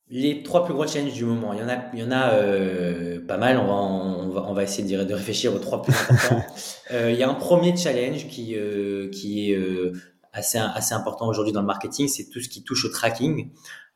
Les 0.09 0.43
trois 0.43 0.65
plus 0.65 0.73
gros 0.73 0.85
challenges 0.85 1.13
du 1.13 1.25
moment, 1.25 1.53
il 1.53 1.59
y 1.59 1.63
en 1.63 1.69
a, 1.69 1.77
il 1.93 1.99
y 1.99 2.03
en 2.03 2.11
a 2.11 2.33
euh, 2.33 3.19
pas 3.25 3.37
mal. 3.37 3.57
On 3.57 3.65
va, 3.65 3.73
on 3.73 4.29
va, 4.29 4.45
on 4.47 4.53
va 4.53 4.63
essayer 4.63 4.97
de, 4.97 5.03
de 5.03 5.13
réfléchir 5.13 5.53
aux 5.53 5.59
trois 5.59 5.81
plus 5.81 5.93
importants. 5.93 6.43
euh, 6.91 7.11
il 7.11 7.17
y 7.17 7.23
a 7.23 7.29
un 7.29 7.33
premier 7.33 7.75
challenge 7.75 8.27
qui, 8.27 8.55
euh, 8.55 9.09
qui 9.09 9.51
est 9.51 9.55
euh, 9.55 9.93
assez, 10.33 10.57
assez 10.57 10.93
important 10.93 11.27
aujourd'hui 11.27 11.53
dans 11.53 11.61
le 11.61 11.67
marketing, 11.67 12.07
c'est 12.07 12.29
tout 12.29 12.41
ce 12.41 12.49
qui 12.49 12.63
touche 12.63 12.85
au 12.85 12.89
tracking. 12.89 13.49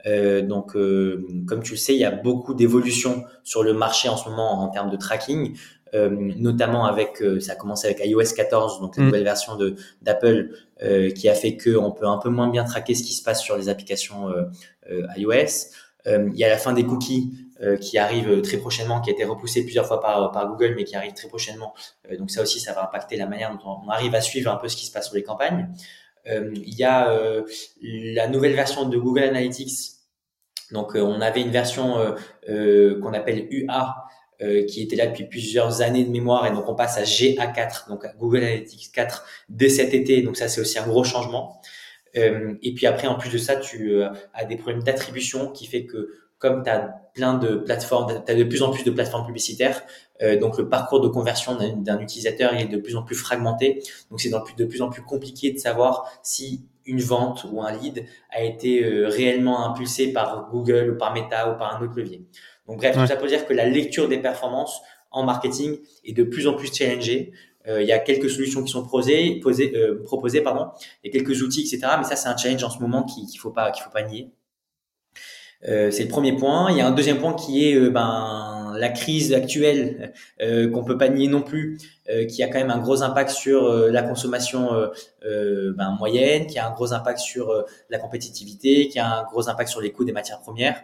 Euh, 0.05 0.41
donc, 0.41 0.73
comme 0.73 1.63
tu 1.63 1.71
le 1.73 1.77
sais, 1.77 1.93
il 1.93 1.99
y 1.99 2.05
a 2.05 2.11
beaucoup 2.11 2.53
d'évolutions 2.53 3.23
sur 3.43 3.63
le 3.63 3.73
marché 3.73 4.09
en 4.09 4.17
ce 4.17 4.29
moment 4.29 4.61
en 4.61 4.69
termes 4.69 4.89
de 4.89 4.97
tracking. 4.97 5.57
Euh, 5.93 6.09
notamment 6.37 6.85
avec, 6.85 7.23
ça 7.39 7.53
a 7.53 7.55
commencé 7.55 7.87
avec 7.87 8.05
iOS 8.05 8.33
14, 8.35 8.81
donc 8.81 8.97
la 8.97 9.03
mm. 9.03 9.05
nouvelle 9.05 9.23
version 9.23 9.55
de 9.55 9.75
d'Apple, 10.01 10.49
euh, 10.83 11.11
qui 11.11 11.29
a 11.29 11.33
fait 11.33 11.55
que 11.55 11.77
on 11.77 11.91
peut 11.91 12.07
un 12.07 12.17
peu 12.17 12.29
moins 12.29 12.49
bien 12.49 12.65
traquer 12.65 12.93
ce 12.93 13.03
qui 13.03 13.13
se 13.13 13.23
passe 13.23 13.41
sur 13.41 13.55
les 13.55 13.69
applications 13.69 14.29
iOS. 15.15 15.69
Euh, 16.07 16.29
il 16.33 16.39
y 16.39 16.43
a 16.43 16.49
la 16.49 16.57
fin 16.57 16.73
des 16.73 16.85
cookies 16.85 17.33
euh, 17.61 17.77
qui 17.77 17.97
arrive 17.97 18.41
très 18.41 18.57
prochainement, 18.57 19.01
qui 19.01 19.09
a 19.09 19.13
été 19.13 19.23
repoussé 19.23 19.63
plusieurs 19.63 19.85
fois 19.85 19.99
par, 19.99 20.47
Google, 20.47 20.73
mais 20.75 20.83
qui 20.83 20.95
arrive 20.95 21.13
très 21.13 21.27
prochainement. 21.27 21.73
Euh, 22.09 22.17
donc 22.17 22.31
ça 22.31 22.41
aussi, 22.41 22.59
ça 22.59 22.73
va 22.73 22.83
impacter 22.83 23.17
la 23.17 23.25
manière 23.25 23.51
dont 23.57 23.81
on 23.85 23.89
arrive 23.89 24.15
à 24.15 24.21
suivre 24.21 24.51
un 24.51 24.57
peu 24.57 24.67
ce 24.67 24.75
qui 24.75 24.85
se 24.85 24.91
passe 24.91 25.07
sur 25.07 25.15
les 25.15 25.23
campagnes. 25.23 25.69
il 26.25 26.75
y 26.75 26.83
a 26.83 27.09
la 27.81 28.27
nouvelle 28.27 28.53
version 28.53 28.87
de 28.87 28.97
Google 28.97 29.23
Analytics. 29.23 29.93
Donc 30.71 30.95
on 30.95 31.21
avait 31.21 31.41
une 31.41 31.51
version 31.51 31.95
qu'on 32.45 33.13
appelle 33.13 33.47
UA, 33.49 33.95
qui 34.67 34.83
était 34.83 34.97
là 34.97 35.07
depuis 35.07 35.25
plusieurs 35.25 35.81
années 35.81 36.03
de 36.03 36.11
mémoire 36.11 36.45
et 36.45 36.51
donc 36.51 36.67
on 36.67 36.75
passe 36.75 36.97
à 36.97 37.03
GA4, 37.03 37.87
donc 37.87 38.05
Google 38.17 38.43
Analytics 38.43 38.91
4 38.91 39.25
dès 39.47 39.69
cet 39.69 39.93
été. 39.93 40.21
Donc 40.21 40.35
ça 40.35 40.49
c'est 40.49 40.59
aussi 40.59 40.77
un 40.77 40.85
gros 40.85 41.05
changement. 41.05 41.61
Euh, 42.15 42.55
et 42.61 42.73
puis 42.73 42.85
après, 42.87 43.07
en 43.07 43.15
plus 43.15 43.31
de 43.31 43.37
ça, 43.37 43.55
tu 43.55 43.91
euh, 43.91 44.09
as 44.33 44.45
des 44.45 44.57
problèmes 44.57 44.83
d'attribution 44.83 45.51
qui 45.51 45.65
fait 45.65 45.85
que 45.85 46.09
comme 46.37 46.63
tu 46.63 46.69
as 46.69 47.01
plein 47.15 47.33
de 47.33 47.55
plateformes, 47.55 48.23
tu 48.23 48.31
as 48.31 48.35
de 48.35 48.43
plus 48.43 48.61
en 48.61 48.69
plus 48.69 48.83
de 48.83 48.91
plateformes 48.91 49.25
publicitaires, 49.25 49.81
euh, 50.21 50.37
donc 50.37 50.59
le 50.59 50.69
parcours 50.69 51.01
de 51.01 51.07
conversion 51.07 51.57
d'un 51.77 51.99
utilisateur 51.99 52.53
est 52.53 52.65
de 52.65 52.77
plus 52.77 52.95
en 52.95 53.01
plus 53.01 53.15
fragmenté. 53.15 53.81
Donc 54.11 54.21
c'est 54.21 54.29
de 54.29 54.65
plus 54.65 54.81
en 54.83 54.89
plus 54.89 55.01
compliqué 55.01 55.51
de 55.51 55.57
savoir 55.57 56.07
si 56.21 56.67
une 56.85 57.01
vente 57.01 57.45
ou 57.51 57.63
un 57.63 57.71
lead 57.71 58.05
a 58.29 58.43
été 58.43 58.83
réellement 59.07 59.67
impulsé 59.67 60.13
par 60.13 60.49
Google 60.51 60.91
ou 60.91 60.97
par 60.97 61.13
Meta 61.13 61.51
ou 61.51 61.57
par 61.57 61.75
un 61.75 61.83
autre 61.83 61.97
levier. 61.97 62.23
Donc 62.67 62.77
bref, 62.77 62.95
tout 62.95 63.07
ça 63.07 63.15
pour 63.15 63.27
dire 63.27 63.45
que 63.47 63.53
la 63.53 63.65
lecture 63.65 64.07
des 64.07 64.19
performances 64.19 64.81
en 65.11 65.23
marketing 65.23 65.79
est 66.05 66.13
de 66.13 66.23
plus 66.23 66.47
en 66.47 66.53
plus 66.53 66.73
challengée. 66.73 67.33
Euh, 67.67 67.81
il 67.81 67.87
y 67.87 67.91
a 67.91 67.99
quelques 67.99 68.29
solutions 68.29 68.63
qui 68.63 68.71
sont 68.71 68.87
posées, 68.87 69.39
posées, 69.39 69.73
euh, 69.75 70.03
proposées, 70.03 70.41
pardon, 70.41 70.67
et 71.03 71.09
quelques 71.09 71.41
outils, 71.41 71.61
etc. 71.61 71.93
Mais 71.97 72.03
ça, 72.03 72.15
c'est 72.15 72.29
un 72.29 72.37
challenge 72.37 72.63
en 72.63 72.69
ce 72.69 72.79
moment 72.79 73.03
qu'il 73.03 73.23
ne 73.23 73.39
faut 73.39 73.51
pas, 73.51 73.71
qu'il 73.71 73.83
faut 73.83 73.91
pas 73.91 74.03
nier. 74.03 74.31
Euh, 75.67 75.89
c'est 75.89 76.03
le 76.03 76.09
premier 76.09 76.33
point. 76.35 76.71
Il 76.71 76.77
y 76.77 76.81
a 76.81 76.87
un 76.87 76.91
deuxième 76.91 77.17
point 77.17 77.33
qui 77.33 77.67
est 77.67 77.75
euh, 77.75 77.89
ben, 77.89 78.73
la 78.77 78.89
crise 78.89 79.33
actuelle 79.33 80.13
euh, 80.41 80.69
qu'on 80.69 80.83
peut 80.83 80.97
pas 80.97 81.09
nier 81.09 81.27
non 81.27 81.41
plus, 81.41 81.79
euh, 82.09 82.25
qui 82.25 82.43
a 82.43 82.47
quand 82.47 82.59
même 82.59 82.69
un 82.69 82.77
gros 82.77 83.01
impact 83.01 83.31
sur 83.31 83.69
la 83.89 84.03
consommation 84.03 84.69
ben, 85.23 85.95
moyenne, 85.97 86.47
qui 86.47 86.59
a 86.59 86.67
un 86.67 86.73
gros 86.73 86.93
impact 86.93 87.19
sur 87.19 87.65
la 87.89 87.97
compétitivité, 87.97 88.87
qui 88.87 88.99
a 88.99 89.19
un 89.19 89.23
gros 89.23 89.49
impact 89.49 89.69
sur 89.69 89.81
les 89.81 89.91
coûts 89.91 90.05
des 90.05 90.11
matières 90.11 90.41
premières. 90.41 90.81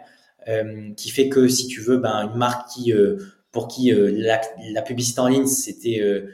qui 0.96 1.10
fait 1.10 1.28
que 1.28 1.48
si 1.48 1.66
tu 1.68 1.80
veux, 1.80 1.98
ben, 1.98 2.30
une 2.30 2.38
marque 2.38 2.68
qui, 2.70 2.92
pour 3.52 3.68
qui 3.68 3.92
la, 3.94 4.40
la, 4.72 4.82
publicité 4.82 5.20
en 5.20 5.28
ligne, 5.28 5.46
c'était 5.46 6.24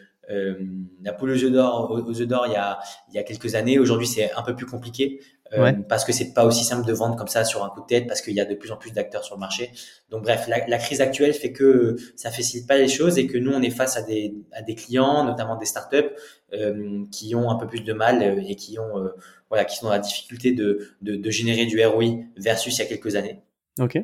la 1.02 1.12
poule 1.12 1.30
aux 1.30 1.44
œufs 1.44 1.52
d'or, 1.52 1.90
aux 1.90 2.24
d'or 2.24 2.46
il 2.46 2.52
y 2.52 2.56
a, 2.56 2.78
il 3.08 3.14
y 3.14 3.18
a 3.18 3.22
quelques 3.22 3.54
années. 3.54 3.78
Aujourd'hui, 3.78 4.06
c'est 4.06 4.32
un 4.32 4.42
peu 4.42 4.54
plus 4.54 4.66
compliqué. 4.66 5.20
Euh, 5.52 5.72
parce 5.88 6.04
que 6.04 6.12
c'est 6.12 6.32
pas 6.32 6.44
aussi 6.44 6.64
simple 6.64 6.86
de 6.86 6.92
vendre 6.92 7.16
comme 7.16 7.26
ça 7.26 7.44
sur 7.44 7.64
un 7.64 7.70
coup 7.70 7.80
de 7.80 7.86
tête, 7.86 8.06
parce 8.06 8.22
qu'il 8.22 8.34
y 8.34 8.40
a 8.40 8.44
de 8.44 8.54
plus 8.54 8.70
en 8.70 8.76
plus 8.76 8.92
d'acteurs 8.92 9.24
sur 9.24 9.34
le 9.34 9.40
marché. 9.40 9.72
Donc 10.10 10.22
bref, 10.22 10.46
la, 10.46 10.66
la, 10.68 10.78
crise 10.78 11.00
actuelle 11.00 11.32
fait 11.34 11.52
que 11.52 11.96
ça 12.14 12.30
facilite 12.30 12.68
pas 12.68 12.78
les 12.78 12.86
choses 12.86 13.18
et 13.18 13.26
que 13.26 13.36
nous 13.36 13.50
on 13.50 13.60
est 13.60 13.70
face 13.70 13.96
à 13.96 14.02
des, 14.02 14.34
à 14.52 14.62
des 14.62 14.76
clients, 14.76 15.24
notamment 15.24 15.56
des 15.56 15.66
startups, 15.66 16.10
euh, 16.52 17.04
qui 17.10 17.34
ont 17.34 17.50
un 17.50 17.56
peu 17.56 17.66
plus 17.66 17.82
de 17.82 17.92
mal 17.92 18.22
euh, 18.22 18.42
et 18.46 18.54
qui 18.54 18.78
ont 18.78 18.98
euh, 18.98 19.08
voilà, 19.48 19.64
qui 19.64 19.76
sont 19.76 19.86
dans 19.86 19.92
la 19.92 19.98
difficulté 19.98 20.52
de, 20.52 20.88
de, 21.02 21.16
de, 21.16 21.30
générer 21.30 21.66
du 21.66 21.84
ROI 21.84 22.20
versus 22.36 22.76
il 22.76 22.80
y 22.80 22.84
a 22.84 22.86
quelques 22.86 23.16
années. 23.16 23.42
Ok. 23.80 23.98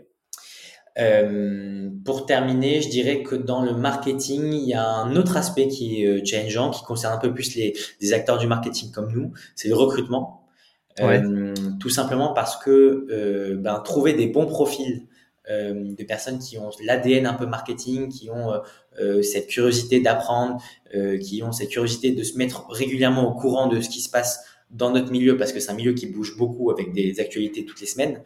Euh, 0.98 1.90
pour 2.04 2.26
terminer, 2.26 2.80
je 2.80 2.88
dirais 2.88 3.22
que 3.22 3.34
dans 3.34 3.62
le 3.62 3.74
marketing, 3.74 4.52
il 4.52 4.68
y 4.68 4.74
a 4.74 4.86
un 4.86 5.14
autre 5.16 5.36
aspect 5.36 5.68
qui 5.68 6.04
est 6.04 6.24
challengeant, 6.24 6.70
qui 6.70 6.82
concerne 6.84 7.14
un 7.14 7.18
peu 7.18 7.34
plus 7.34 7.54
les, 7.54 7.74
les 8.00 8.12
acteurs 8.12 8.38
du 8.38 8.46
marketing 8.46 8.92
comme 8.92 9.12
nous, 9.12 9.32
c'est 9.54 9.68
le 9.68 9.74
recrutement. 9.74 10.46
Euh, 11.00 11.54
tout 11.78 11.90
simplement 11.90 12.32
parce 12.32 12.56
que 12.56 13.06
euh, 13.10 13.56
ben, 13.56 13.80
trouver 13.80 14.14
des 14.14 14.26
bons 14.26 14.46
profils 14.46 15.06
euh, 15.50 15.94
de 15.94 16.04
personnes 16.04 16.38
qui 16.38 16.58
ont 16.58 16.70
l'ADN 16.82 17.26
un 17.26 17.34
peu 17.34 17.46
marketing, 17.46 18.08
qui 18.08 18.30
ont 18.30 18.52
euh, 18.98 19.22
cette 19.22 19.48
curiosité 19.48 20.00
d'apprendre, 20.00 20.60
qui 21.20 21.42
ont 21.42 21.52
cette 21.52 21.68
curiosité 21.68 22.12
de 22.12 22.22
se 22.22 22.38
mettre 22.38 22.66
régulièrement 22.70 23.28
au 23.28 23.34
courant 23.34 23.66
de 23.66 23.80
ce 23.80 23.90
qui 23.90 24.00
se 24.00 24.08
passe 24.08 24.44
dans 24.70 24.90
notre 24.90 25.12
milieu, 25.12 25.36
parce 25.36 25.52
que 25.52 25.60
c'est 25.60 25.70
un 25.70 25.74
milieu 25.74 25.92
qui 25.92 26.06
bouge 26.06 26.36
beaucoup 26.36 26.70
avec 26.70 26.92
des 26.92 27.20
actualités 27.20 27.64
toutes 27.64 27.80
les 27.80 27.86
semaines, 27.86 28.22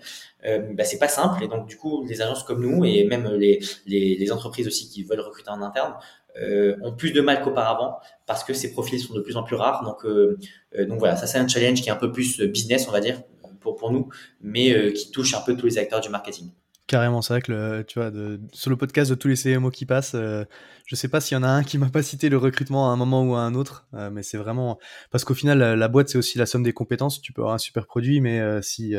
euh, 0.46 0.58
bah, 0.72 0.84
c'est 0.84 0.98
pas 0.98 1.08
simple. 1.08 1.44
Et 1.44 1.48
donc, 1.48 1.68
du 1.68 1.76
coup, 1.76 2.04
les 2.06 2.22
agences 2.22 2.44
comme 2.44 2.62
nous 2.62 2.84
et 2.84 3.04
même 3.04 3.28
les, 3.34 4.32
entreprises 4.32 4.66
aussi 4.66 4.88
qui 4.88 5.02
veulent 5.02 5.20
recruter 5.20 5.50
en 5.50 5.60
interne 5.60 5.94
euh, 6.38 6.76
ont 6.82 6.92
plus 6.92 7.12
de 7.12 7.20
mal 7.20 7.42
qu'auparavant 7.42 7.98
parce 8.26 8.44
que 8.44 8.54
ces 8.54 8.72
profils 8.72 9.00
sont 9.00 9.14
de 9.14 9.20
plus 9.20 9.36
en 9.36 9.42
plus 9.42 9.56
rares. 9.56 9.84
Donc, 9.84 10.04
euh, 10.04 10.38
euh, 10.78 10.86
donc 10.86 10.98
voilà, 10.98 11.16
ça 11.16 11.26
c'est 11.26 11.38
un 11.38 11.48
challenge 11.48 11.82
qui 11.82 11.88
est 11.88 11.92
un 11.92 11.96
peu 11.96 12.12
plus 12.12 12.40
business, 12.42 12.86
on 12.88 12.92
va 12.92 13.00
dire, 13.00 13.20
pour, 13.60 13.76
pour 13.76 13.90
nous, 13.90 14.08
mais 14.40 14.92
qui 14.92 15.10
touche 15.10 15.34
un 15.34 15.40
peu 15.40 15.56
tous 15.56 15.66
les 15.66 15.78
acteurs 15.78 16.00
du 16.00 16.08
marketing. 16.08 16.50
Carrément, 16.90 17.22
c'est 17.22 17.34
vrai 17.34 17.40
que 17.40 17.52
le, 17.52 17.84
tu 17.86 18.00
vois, 18.00 18.10
de, 18.10 18.40
sur 18.52 18.68
le 18.68 18.76
podcast 18.76 19.08
de 19.10 19.14
tous 19.14 19.28
les 19.28 19.36
CMO 19.36 19.70
qui 19.70 19.86
passent, 19.86 20.16
euh, 20.16 20.44
je 20.86 20.96
sais 20.96 21.06
pas 21.06 21.20
s'il 21.20 21.36
y 21.36 21.38
en 21.38 21.44
a 21.44 21.48
un 21.48 21.62
qui 21.62 21.78
m'a 21.78 21.88
pas 21.88 22.02
cité 22.02 22.28
le 22.28 22.36
recrutement 22.36 22.90
à 22.90 22.92
un 22.92 22.96
moment 22.96 23.22
ou 23.22 23.36
à 23.36 23.40
un 23.40 23.54
autre, 23.54 23.86
mais 24.10 24.24
c'est 24.24 24.38
vraiment 24.38 24.78
parce 25.12 25.24
qu'au 25.24 25.34
final, 25.34 25.58
la, 25.58 25.88
boîte 25.88 26.08
c'est 26.08 26.18
aussi 26.18 26.36
la 26.36 26.46
somme 26.46 26.64
des 26.64 26.72
compétences. 26.72 27.22
Tu 27.22 27.32
peux 27.32 27.42
avoir 27.42 27.54
un 27.54 27.58
super 27.58 27.86
produit, 27.86 28.20
mais 28.20 28.40
si 28.60 28.94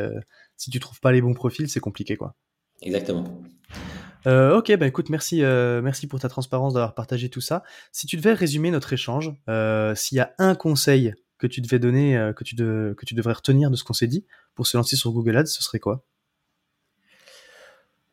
si 0.55 0.69
tu 0.69 0.79
trouves 0.79 1.01
pas 1.01 1.11
les 1.11 1.21
bons 1.21 1.33
profils, 1.33 1.69
c'est 1.69 1.81
compliqué 1.81 2.15
quoi. 2.15 2.33
Exactement. 2.81 3.41
Euh, 4.27 4.55
ok, 4.55 4.75
bah 4.77 4.87
écoute, 4.87 5.09
merci, 5.09 5.43
euh, 5.43 5.81
merci 5.81 6.07
pour 6.07 6.19
ta 6.19 6.29
transparence 6.29 6.73
d'avoir 6.73 6.93
partagé 6.93 7.29
tout 7.29 7.41
ça. 7.41 7.63
Si 7.91 8.05
tu 8.07 8.17
devais 8.17 8.33
résumer 8.33 8.71
notre 8.71 8.93
échange, 8.93 9.33
euh, 9.49 9.95
s'il 9.95 10.17
y 10.17 10.21
a 10.21 10.33
un 10.37 10.55
conseil 10.55 11.13
que 11.39 11.47
tu 11.47 11.61
devais 11.61 11.79
donner, 11.79 12.17
euh, 12.17 12.33
que, 12.33 12.43
tu 12.43 12.55
de, 12.55 12.93
que 12.97 13.05
tu 13.05 13.15
devrais 13.15 13.33
retenir 13.33 13.71
de 13.71 13.75
ce 13.75 13.83
qu'on 13.83 13.93
s'est 13.93 14.07
dit 14.07 14.25
pour 14.53 14.67
se 14.67 14.77
lancer 14.77 14.95
sur 14.95 15.11
Google 15.11 15.37
Ads, 15.37 15.47
ce 15.47 15.63
serait 15.63 15.79
quoi? 15.79 16.05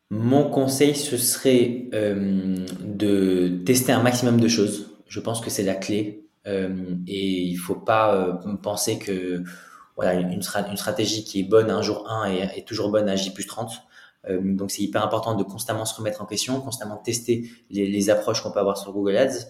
Mon 0.09 0.49
conseil, 0.49 0.95
ce 0.95 1.17
serait 1.17 1.87
de 1.91 3.61
tester 3.65 3.91
un 3.91 4.01
maximum 4.01 4.39
de 4.39 4.47
choses. 4.47 4.97
Je 5.07 5.19
pense 5.19 5.41
que 5.41 5.49
c'est 5.49 5.63
la 5.63 5.75
clé. 5.75 6.25
et 6.45 7.41
il 7.41 7.55
faut 7.57 7.75
pas 7.75 8.39
penser 8.63 8.97
que 8.97 9.43
voilà, 9.95 10.13
une, 10.13 10.41
stratégie 10.41 11.25
qui 11.25 11.41
est 11.41 11.43
bonne 11.43 11.69
un 11.69 11.81
jour 11.81 12.09
1 12.09 12.31
est, 12.31 12.57
est 12.57 12.67
toujours 12.67 12.89
bonne 12.89 13.09
à 13.09 13.15
J 13.15 13.31
plus 13.31 13.45
30. 13.45 13.83
Euh, 14.29 14.39
donc 14.41 14.71
c'est 14.71 14.81
hyper 14.81 15.03
important 15.03 15.35
de 15.35 15.43
constamment 15.43 15.85
se 15.85 15.95
remettre 15.95 16.21
en 16.21 16.25
question, 16.25 16.59
constamment 16.61 16.97
tester 16.97 17.49
les, 17.69 18.09
approches 18.09 18.41
qu'on 18.41 18.51
peut 18.51 18.59
avoir 18.59 18.77
sur 18.77 18.93
Google 18.93 19.17
Ads. 19.17 19.47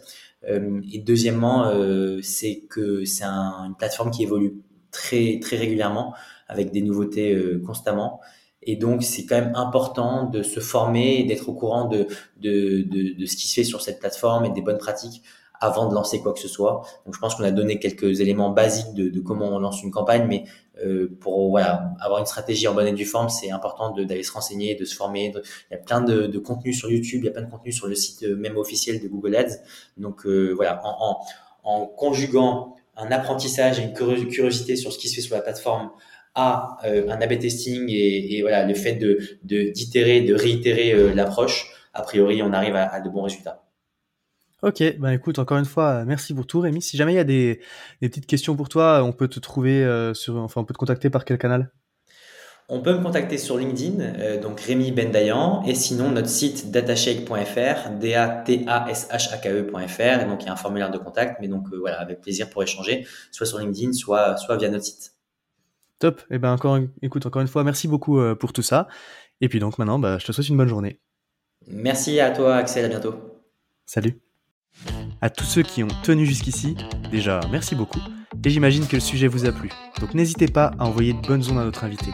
Euh, 0.48 0.82
et 0.91 1.00
deuxièmement, 1.00 1.67
euh, 1.67 2.19
c'est 2.22 2.62
que 2.69 3.06
c'est 3.06 3.24
un, 3.24 3.65
une 3.67 3.76
plateforme 3.76 4.12
qui 4.12 4.24
évolue 4.24 4.56
très 4.91 5.39
très 5.39 5.58
régulièrement 5.58 6.15
avec 6.48 6.72
des 6.72 6.82
nouveautés 6.82 7.34
euh, 7.36 7.62
constamment. 7.65 8.22
Et 8.63 8.76
donc, 8.76 9.04
c'est 9.04 9.26
quand 9.26 9.36
même 9.36 9.56
important 9.56 10.26
de 10.26 10.43
se 10.43 10.60
former 10.60 11.19
et 11.19 11.24
d'être 11.24 11.48
au 11.50 11.54
courant 11.54 11.86
de, 11.86 12.08
de, 12.38 12.82
de, 12.82 13.17
de, 13.17 13.26
ce 13.26 13.36
qui 13.36 13.48
se 13.48 13.56
fait 13.56 13.63
sur 13.63 13.82
cette 13.82 14.00
plateforme 14.00 14.45
et 14.45 14.50
des 14.50 14.62
bonnes 14.62 14.78
pratiques 14.78 15.24
avant 15.60 15.88
de 15.88 15.93
lancer 15.93 16.22
quoi 16.22 16.34
que 16.34 16.39
ce 16.39 16.48
soit. 16.48 16.84
Donc 17.06 17.15
je 17.15 17.19
pense 17.19 17.36
qu'on 17.36 17.43
a 17.43 17.52
donné 17.52 17.80
quelques 17.80 18.22
éléments 18.22 18.50
basiques 18.50 18.93
de, 18.93 19.10
de, 19.10 19.19
comment 19.19 19.48
on 19.48 19.60
lance 19.60 19.84
une 19.84 19.91
campagne, 19.91 20.26
mais 20.28 20.45
euh, 20.84 21.10
pour 21.19 21.50
voilà 21.50 21.93
avoir 22.00 22.19
une 22.19 22.26
stratégie 22.26 22.67
en 22.67 22.74
bonne 22.74 22.88
et 22.88 22.93
due 22.93 23.06
forme, 23.06 23.30
c'est 23.30 23.52
important 23.52 23.91
d'aller 23.91 24.24
se 24.24 24.32
renseigner, 24.32 24.76
de 24.76 24.86
se 24.86 24.95
former. 24.95 25.34
Il 25.36 25.74
y 25.74 25.76
a 25.76 25.78
plein 25.78 26.02
de, 26.02 26.28
de 26.28 26.39
contenus 26.39 26.78
sur 26.78 26.89
YouTube, 26.89 27.22
il 27.24 27.26
y 27.26 27.30
a 27.30 27.32
plein 27.32 27.41
de 27.41 27.52
contenus 27.52 27.76
sur 27.76 27.88
le 27.88 27.95
site 27.95 28.24
euh, 28.24 28.36
même 28.36 28.58
officiel 28.58 29.02
de 29.02 29.08
Google 29.08 29.36
Ads. 29.36 29.58
Donc 29.98 30.26
euh, 30.26 30.54
voilà, 30.56 30.82
en, 30.86 30.95
en, 31.00 31.19
en, 31.63 31.86
conjuguant 31.86 32.76
un 32.95 33.12
apprentissage 33.12 33.80
et 33.80 33.84
une 33.84 33.93
curiosité 33.93 34.76
sur 34.76 34.93
ce 34.93 34.98
qui 34.98 35.10
se 35.10 35.15
fait 35.15 35.22
sur 35.22 35.36
la 35.36 35.41
plateforme 35.41 35.89
à 36.36 36.78
euh, 36.86 37.10
un 37.10 37.22
A/B 37.22 37.39
testing 37.39 37.89
et, 37.89 38.38
et, 38.38 38.42
voilà 38.42 38.65
le 38.65 38.74
fait 38.74 38.96
de 38.96 39.20
d'itérer, 39.44 40.22
de, 40.22 40.34
de, 40.34 40.36
réitérer 40.36 40.94
euh, 40.94 41.13
l'approche, 41.13 41.68
a 41.94 42.02
priori 42.02 42.42
on 42.42 42.54
arrive 42.54 42.76
à, 42.76 42.88
à 42.88 43.02
de 43.02 43.10
bons 43.10 43.24
résultats. 43.24 43.63
Ok, 44.62 44.84
ben 45.00 45.12
écoute, 45.12 45.39
encore 45.39 45.58
une 45.58 45.63
fois, 45.63 46.04
merci 46.04 46.34
pour 46.34 46.46
tout, 46.46 46.60
Rémi. 46.60 46.82
Si 46.82 46.98
jamais 46.98 47.13
il 47.13 47.15
y 47.15 47.20
a 47.20 47.24
des, 47.24 47.62
des 48.02 48.10
petites 48.10 48.26
questions 48.26 48.58
pour 48.58 48.68
toi, 48.68 49.02
on 49.06 49.13
peut 49.13 49.30
te 49.30 49.39
trouver 49.39 49.86
euh, 49.86 50.13
sur, 50.13 50.36
enfin, 50.36 50.60
on 50.60 50.65
peut 50.65 50.74
te 50.74 50.80
contacter 50.80 51.10
par 51.10 51.24
quel 51.24 51.38
canal? 51.38 51.72
On 52.72 52.82
peut 52.82 52.94
me 52.94 53.02
contacter 53.02 53.39
sur 53.39 53.58
LinkedIn, 53.58 54.00
euh, 54.00 54.39
donc 54.39 54.60
Rémi 54.60 54.92
Bendayan, 54.92 55.63
et 55.63 55.74
sinon 55.74 56.12
notre 56.12 56.28
site 56.28 56.70
datashake.fr, 56.72 57.89
D-A-T-A-S-H-A-K-E.fr, 58.00 60.22
et 60.22 60.26
donc 60.26 60.44
il 60.44 60.46
y 60.46 60.50
a 60.50 60.54
un 60.54 60.58
formulaire 60.58 60.92
de 60.92 60.98
contact, 60.98 61.38
mais 61.39 61.48
donc 61.48 61.68
euh, 61.72 61.78
voilà, 61.80 62.00
avec 62.00 62.22
plaisir 62.22 62.50
pour 62.50 62.62
échanger, 62.62 63.08
soit 63.32 63.48
sur 63.48 63.60
LinkedIn, 63.60 63.94
soit, 63.94 64.36
soit 64.38 64.58
via 64.58 64.70
notre 64.70 64.84
site. 64.84 65.13
Top, 66.00 66.22
et 66.32 66.40
ben 66.40 66.54
encore, 66.54 66.80
écoute, 67.02 67.26
encore 67.26 67.42
une 67.42 67.48
fois, 67.48 67.64
merci 67.64 67.88
beaucoup 67.88 68.20
euh, 68.20 68.34
pour 68.34 68.54
tout 68.54 68.62
ça. 68.62 68.88
Et 69.42 69.50
puis 69.50 69.60
donc 69.60 69.78
maintenant, 69.78 70.00
bah, 70.00 70.18
je 70.18 70.26
te 70.26 70.32
souhaite 70.32 70.48
une 70.48 70.58
bonne 70.58 70.68
journée. 70.68 71.00
Merci 71.68 72.20
à 72.20 72.32
toi, 72.32 72.56
Axel, 72.56 72.86
à 72.86 72.88
bientôt. 72.88 73.16
Salut. 73.86 74.20
À 75.22 75.30
tous 75.30 75.44
ceux 75.44 75.64
qui 75.64 75.84
ont 75.84 75.90
tenu 76.04 76.26
jusqu'ici, 76.26 76.78
déjà 77.12 77.42
merci 77.52 77.76
beaucoup, 77.76 78.00
et 78.46 78.50
j'imagine 78.50 78.88
que 78.88 78.96
le 78.96 79.02
sujet 79.02 79.28
vous 79.28 79.46
a 79.46 79.52
plu, 79.52 79.70
donc 80.00 80.14
n'hésitez 80.14 80.48
pas 80.48 80.72
à 80.80 80.86
envoyer 80.86 81.14
de 81.14 81.28
bonnes 81.28 81.44
ondes 81.50 81.58
à 81.58 81.66
notre 81.66 81.84
invité. 81.84 82.12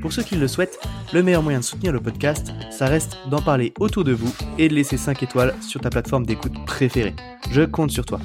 Pour 0.00 0.12
ceux 0.12 0.22
qui 0.22 0.34
le 0.34 0.48
souhaitent, 0.48 0.80
le 1.12 1.22
meilleur 1.22 1.42
moyen 1.42 1.60
de 1.60 1.64
soutenir 1.64 1.92
le 1.92 2.00
podcast, 2.00 2.52
ça 2.70 2.86
reste 2.86 3.18
d'en 3.28 3.40
parler 3.40 3.72
autour 3.78 4.02
de 4.02 4.12
vous 4.12 4.34
et 4.58 4.68
de 4.68 4.74
laisser 4.74 4.96
5 4.96 5.22
étoiles 5.22 5.54
sur 5.60 5.80
ta 5.80 5.90
plateforme 5.90 6.26
d'écoute 6.26 6.54
préférée. 6.66 7.14
Je 7.50 7.62
compte 7.62 7.90
sur 7.90 8.06
toi. 8.06 8.18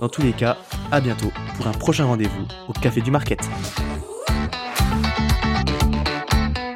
Dans 0.00 0.08
tous 0.08 0.22
les 0.22 0.32
cas, 0.32 0.58
à 0.92 1.00
bientôt 1.00 1.32
pour 1.56 1.66
un 1.66 1.72
prochain 1.72 2.04
rendez-vous 2.04 2.46
au 2.68 2.72
Café 2.72 3.00
du 3.00 3.10
Market. 3.10 3.40